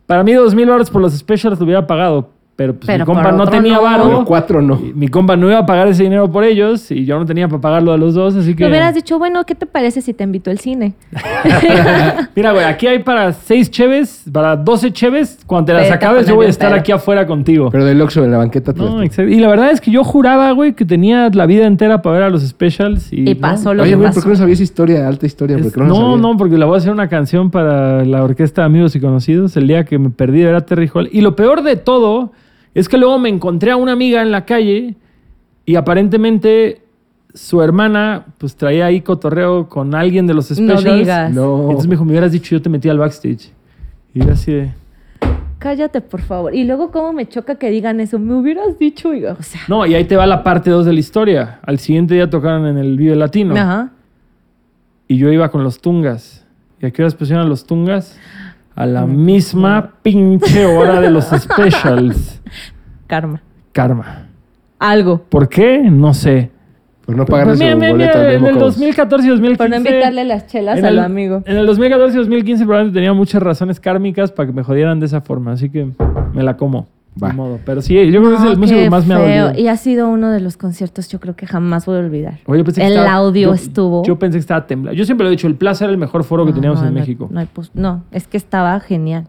[0.09, 2.31] para mí, dos mil varos por los specials lo hubiera pagado.
[2.59, 3.83] Pero pues Pero mi compa no tenía no.
[3.83, 4.03] varo.
[4.03, 4.77] Pero cuatro no.
[4.93, 7.61] Mi compa no iba a pagar ese dinero por ellos y yo no tenía para
[7.61, 8.65] pagarlo a los dos, así que...
[8.65, 10.93] Le hubieras dicho, bueno, ¿qué te parece si te invito al cine?
[12.35, 15.39] Mira, güey, aquí hay para seis cheves, para 12 cheves.
[15.47, 16.79] Cuando te las Vete acabes, yo voy a estar pedo.
[16.81, 17.69] aquí afuera contigo.
[17.71, 18.73] Pero del Oxxo en la banqueta.
[18.75, 19.31] No, exacto.
[19.31, 22.23] Y la verdad es que yo juraba, güey, que tenía la vida entera para ver
[22.23, 23.13] a los specials.
[23.13, 24.15] Y, Y pasó lo Oye, que güey, pasó.
[24.19, 25.07] ¿por qué no sabías historia?
[25.07, 25.57] Alta historia.
[25.57, 28.23] ¿Por Es- qué no, no, no, porque la voy a hacer una canción para la
[28.23, 31.09] orquesta de Amigos y Conocidos el día que me perdí de ver a Terry Hall.
[31.11, 32.31] Y lo peor de todo
[32.73, 34.95] es que luego me encontré a una amiga en la calle
[35.65, 36.81] y aparentemente
[37.33, 40.99] su hermana pues traía ahí cotorreo con alguien de los No specials.
[40.99, 41.31] digas.
[41.33, 41.61] No.
[41.63, 43.51] Entonces me dijo, me hubieras dicho, yo te metí al backstage.
[44.13, 44.71] Y yo así de...
[45.59, 46.55] Cállate, por favor.
[46.55, 48.17] Y luego, ¿cómo me choca que digan eso?
[48.17, 49.59] Me hubieras dicho, y- o sea.
[49.67, 51.59] No, y ahí te va la parte 2 de la historia.
[51.63, 53.55] Al siguiente día tocaron en el Vive Latino.
[53.57, 53.89] Ajá.
[55.09, 56.45] Y yo iba con los Tungas.
[56.81, 58.17] ¿Y a qué horas pusieron los Tungas?
[58.75, 62.41] A la misma pinche hora de los specials.
[63.07, 63.41] Karma.
[63.71, 64.27] Karma.
[64.79, 65.21] Algo.
[65.29, 65.79] ¿Por qué?
[65.91, 66.51] No sé.
[67.05, 68.75] Por no pagarle Pues mira, su mira, boleto mira, al en el Cobos.
[68.75, 69.57] 2014 y 2015.
[69.57, 71.41] Por no invitarle las chelas al amigo.
[71.45, 75.07] En el 2014 y 2015 probablemente tenía muchas razones kármicas para que me jodieran de
[75.07, 75.53] esa forma.
[75.53, 75.89] Así que
[76.33, 76.87] me la como.
[77.21, 77.27] Va.
[77.29, 77.59] De modo.
[77.65, 79.53] Pero sí, yo creo que es No, el músico que más me ha dolido.
[79.59, 82.39] Y ha sido uno de los conciertos, yo creo que jamás voy a olvidar.
[82.45, 84.03] Oye, yo pensé que el estaba- audio yo- estuvo.
[84.05, 84.97] Yo pensé que estaba temblando.
[84.97, 86.87] Yo siempre lo he dicho, el Plaza era el mejor foro que No, teníamos no,
[86.87, 87.29] en no, México.
[87.31, 89.27] No, no, es que estaba genial.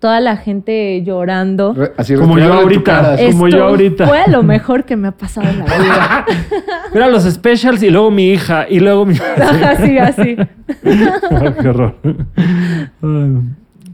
[0.00, 1.74] Toda la gente llorando.
[1.74, 2.82] Re- Así Como yo ahorita.
[2.82, 3.30] cara, así.
[3.30, 4.08] como yo ahorita.
[4.08, 6.26] Fue lo mejor que me ha pasado en la vida.
[6.92, 9.14] Era los specials y luego mi hija y luego mi...
[9.64, 10.36] así, así.
[10.84, 11.94] Ay, Qué horror.
[12.04, 13.40] Ay,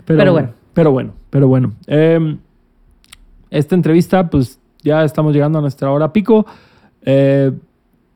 [0.07, 0.49] Pero bueno.
[0.72, 1.72] Pero bueno, pero bueno.
[1.89, 2.36] Eh,
[3.51, 6.47] esta entrevista, pues ya estamos llegando a nuestra hora pico.
[7.03, 7.53] Eh,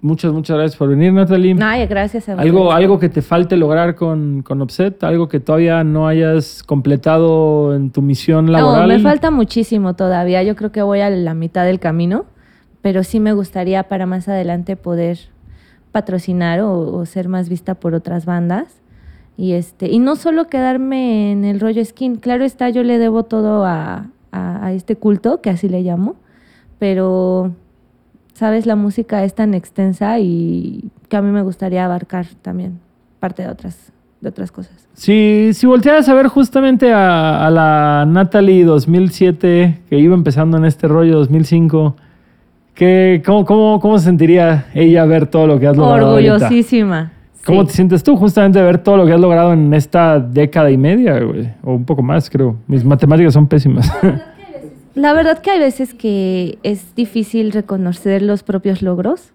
[0.01, 1.57] muchas, muchas gracias por venir, Natalie.
[1.61, 5.83] Ay, gracias a ¿Algo, algo que te falte lograr con, con Offset, algo que todavía
[5.85, 8.89] no hayas completado en tu misión laboral.
[8.89, 10.43] No, me falta muchísimo todavía.
[10.43, 12.27] Yo creo que voy a la mitad del camino,
[12.81, 15.19] pero sí me gustaría para más adelante poder
[15.93, 18.81] patrocinar o, o ser más vista por otras bandas.
[19.37, 22.17] Y este, y no solo quedarme en el rollo skin.
[22.17, 26.17] Claro está, yo le debo todo a, a- a este culto, que así le llamo,
[26.79, 27.53] pero
[28.35, 32.81] sabes, la música es tan extensa y que a mí me gustaría abarcar también
[33.21, 34.89] parte de otras, de otras cosas.
[34.95, 40.65] Si, si voltearas a ver justamente a, a la Natalie 2007, que iba empezando en
[40.65, 41.95] este rollo 2005,
[42.75, 46.15] ¿qué, cómo, cómo, ¿cómo se sentiría ella ver todo lo que has logrado?
[46.33, 46.49] ahorita?
[47.45, 47.69] ¿Cómo sí.
[47.69, 50.79] te sientes tú justamente de ver todo lo que has logrado en esta década y
[50.79, 51.53] media, güey?
[51.63, 52.57] O un poco más, creo.
[52.67, 53.91] Mis matemáticas son pésimas.
[54.95, 59.33] La verdad que hay veces que es difícil reconocer los propios logros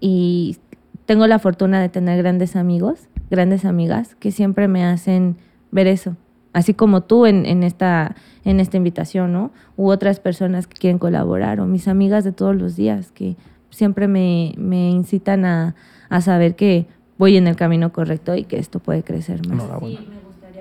[0.00, 0.58] y
[1.06, 5.36] tengo la fortuna de tener grandes amigos, grandes amigas que siempre me hacen
[5.70, 6.16] ver eso.
[6.52, 9.50] Así como tú en, en esta, en esta invitación, ¿no?
[9.76, 13.36] U otras personas que quieren colaborar o mis amigas de todos los días que
[13.70, 15.74] siempre me, me incitan a,
[16.10, 16.86] a saber que
[17.18, 19.58] voy en el camino correcto y que esto puede crecer más.
[19.58, 20.00] Enhorabuena.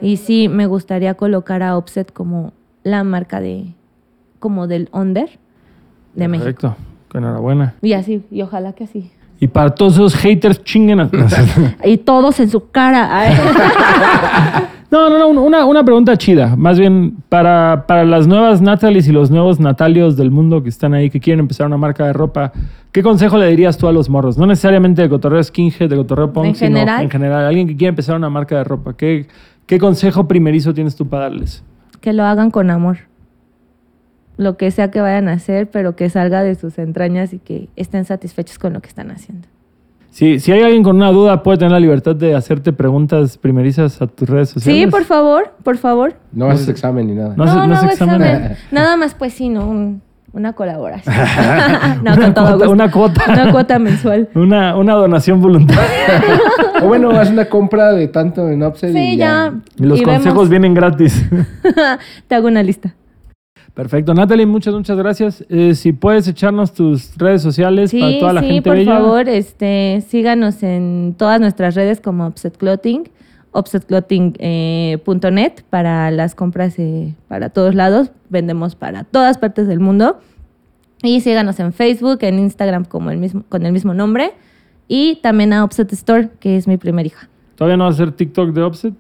[0.02, 2.54] Y sí, me gustaría colocar a Offset como
[2.84, 3.74] la marca de,
[4.40, 5.30] como del under
[6.14, 6.46] de México.
[6.46, 6.76] Perfecto.
[7.14, 7.76] Enhorabuena.
[7.82, 9.12] Y así, y ojalá que así.
[9.40, 11.10] Y para todos esos haters chinguen a...
[11.84, 14.70] Y todos en su cara.
[14.90, 16.56] No, no, no, una, una pregunta chida.
[16.56, 20.94] Más bien para, para las nuevas Natalies y los nuevos Natalios del mundo que están
[20.94, 22.54] ahí, que quieren empezar una marca de ropa,
[22.94, 24.38] ¿qué consejo le dirías tú a los morros?
[24.38, 27.04] No necesariamente de cotorreo skinhead, de cotorreo punk, ¿En sino general?
[27.04, 27.46] en general.
[27.46, 28.96] Alguien que quiere empezar una marca de ropa.
[28.96, 29.28] ¿Qué,
[29.66, 31.66] ¿Qué consejo primerizo tienes tú para darles?
[32.00, 33.00] Que lo hagan con amor.
[34.38, 37.68] Lo que sea que vayan a hacer, pero que salga de sus entrañas y que
[37.76, 39.48] estén satisfechos con lo que están haciendo.
[40.18, 44.02] Si, si hay alguien con una duda, puede tener la libertad de hacerte preguntas primerizas
[44.02, 44.86] a tus redes sociales.
[44.86, 46.16] Sí, por favor, por favor.
[46.32, 47.36] No haces examen ni nada.
[47.38, 48.22] No No, no, no hace hago examen.
[48.24, 48.58] examen.
[48.72, 50.02] Nada más, pues sí, no, un-
[50.34, 51.14] una colaboración.
[52.04, 52.72] no, Una con todo cuota- gusto.
[52.72, 53.22] una cuota.
[53.32, 54.30] Una cuota mensual.
[54.34, 55.84] Una, una donación voluntaria.
[56.82, 59.54] o bueno, haz una compra de tanto en Upside Sí, y ya.
[59.78, 60.50] y los Y consejos vemos.
[60.50, 61.30] vienen gratis.
[62.28, 62.96] Te hago una lista.
[63.78, 64.14] Perfecto.
[64.16, 65.46] Natalie, muchas, muchas gracias.
[65.50, 68.98] Eh, si puedes echarnos tus redes sociales para Sí, toda la sí, gente por bella.
[68.98, 73.04] favor, este, síganos en todas nuestras redes como Upset Clothing,
[73.54, 78.10] upsetclothing.net para las compras eh, para todos lados.
[78.30, 80.20] Vendemos para todas partes del mundo.
[81.04, 84.32] Y síganos en Facebook, en Instagram como el mismo, con el mismo nombre.
[84.88, 87.30] Y también a Upset Store, que es mi primer hija.
[87.56, 88.94] ¿Todavía no vas a hacer TikTok de Offset?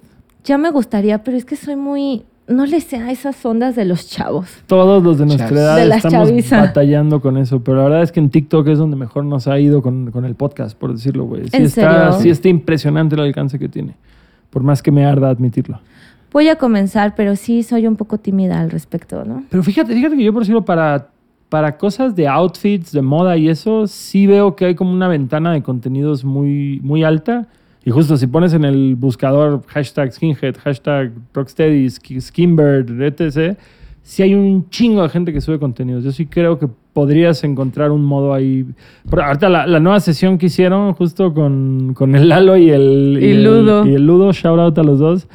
[0.43, 2.23] Ya me gustaría, pero es que soy muy...
[2.48, 4.48] No le sé a esas ondas de los chavos.
[4.68, 6.62] Todos los de nuestra edad De estamos chaviza.
[6.62, 9.60] batallando con eso, pero la verdad es que en TikTok es donde mejor nos ha
[9.60, 11.43] ido con, con el podcast, por decirlo, güey.
[11.50, 12.20] Sí ¿En está, serio?
[12.22, 13.95] sí está impresionante el alcance que tiene,
[14.50, 15.82] por más que me arda admitirlo.
[16.32, 19.43] Voy a comenzar, pero sí soy un poco tímida al respecto, ¿no?
[19.50, 21.08] Pero fíjate, fíjate que yo, por decirlo, para,
[21.50, 25.52] para cosas de outfits, de moda y eso, sí veo que hay como una ventana
[25.52, 27.48] de contenidos muy, muy alta.
[27.88, 33.58] Y justo si pones en el buscador hashtag skinhead, hashtag rocksteady, sk- skinbird, etc.,
[34.02, 36.04] sí hay un chingo de gente que sube contenidos.
[36.04, 38.66] Yo sí creo que podrías encontrar un modo ahí.
[39.10, 43.20] Pero ahorita la, la nueva sesión que hicieron justo con, con el Lalo y el,
[43.22, 43.86] Y el- Ludo.
[43.86, 45.28] y el Ludo, shout out a los dos.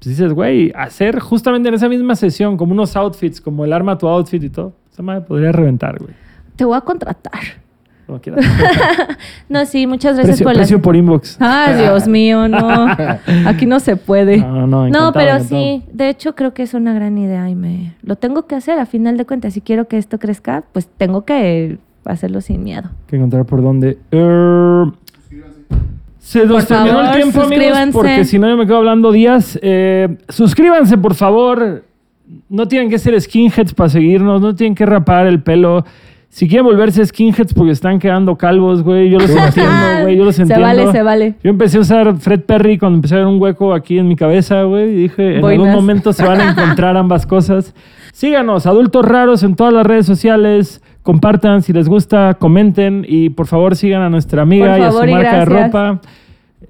[0.00, 3.96] Pues dices, güey, hacer justamente en esa misma sesión como unos outfits, como el arma
[3.96, 6.14] tu outfit y todo, esa madre podría reventar, güey.
[6.56, 7.61] Te voy a contratar.
[8.12, 8.44] Como quieras.
[9.48, 10.82] No, sí, muchas gracias precio, por precio la...
[10.82, 11.36] por inbox.
[11.40, 12.88] Ah, Dios mío, no.
[13.46, 14.38] Aquí no se puede.
[14.38, 15.60] No, no, No, pero encantado.
[15.60, 18.78] sí, de hecho creo que es una gran idea y me lo tengo que hacer
[18.78, 19.54] a final de cuentas.
[19.54, 22.90] Si quiero que esto crezca, pues tengo que hacerlo sin miedo.
[23.06, 23.98] que encontrar por dónde.
[24.10, 24.92] Er,
[26.18, 29.58] se nos terminó el tiempo, amigos, porque si no yo me quedo hablando días.
[29.62, 31.84] Eh, suscríbanse, por favor.
[32.48, 35.84] No tienen que ser skinheads para seguirnos, no tienen que rapar el pelo.
[36.32, 40.34] Si quieren volverse skinheads porque están quedando calvos, güey, yo los entiendo, güey, yo los
[40.34, 40.64] Se entiendo.
[40.64, 41.34] vale, se vale.
[41.44, 44.16] Yo empecé a usar Fred Perry cuando empecé a ver un hueco aquí en mi
[44.16, 47.74] cabeza, güey, y dije, en algún momento se van a encontrar ambas cosas.
[48.14, 50.80] Síganos, Adultos Raros, en todas las redes sociales.
[51.02, 55.04] Compartan si les gusta, comenten y por favor sigan a nuestra amiga y a su
[55.04, 56.00] y marca de ropa.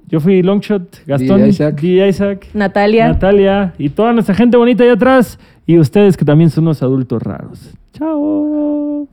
[0.09, 1.81] Yo fui Longshot, Gastón, DJ Isaac.
[1.81, 3.09] DJ Isaac, Natalia.
[3.09, 7.23] Natalia y toda nuestra gente bonita allá atrás y ustedes que también son unos adultos
[7.23, 7.73] raros.
[7.93, 9.07] Chao.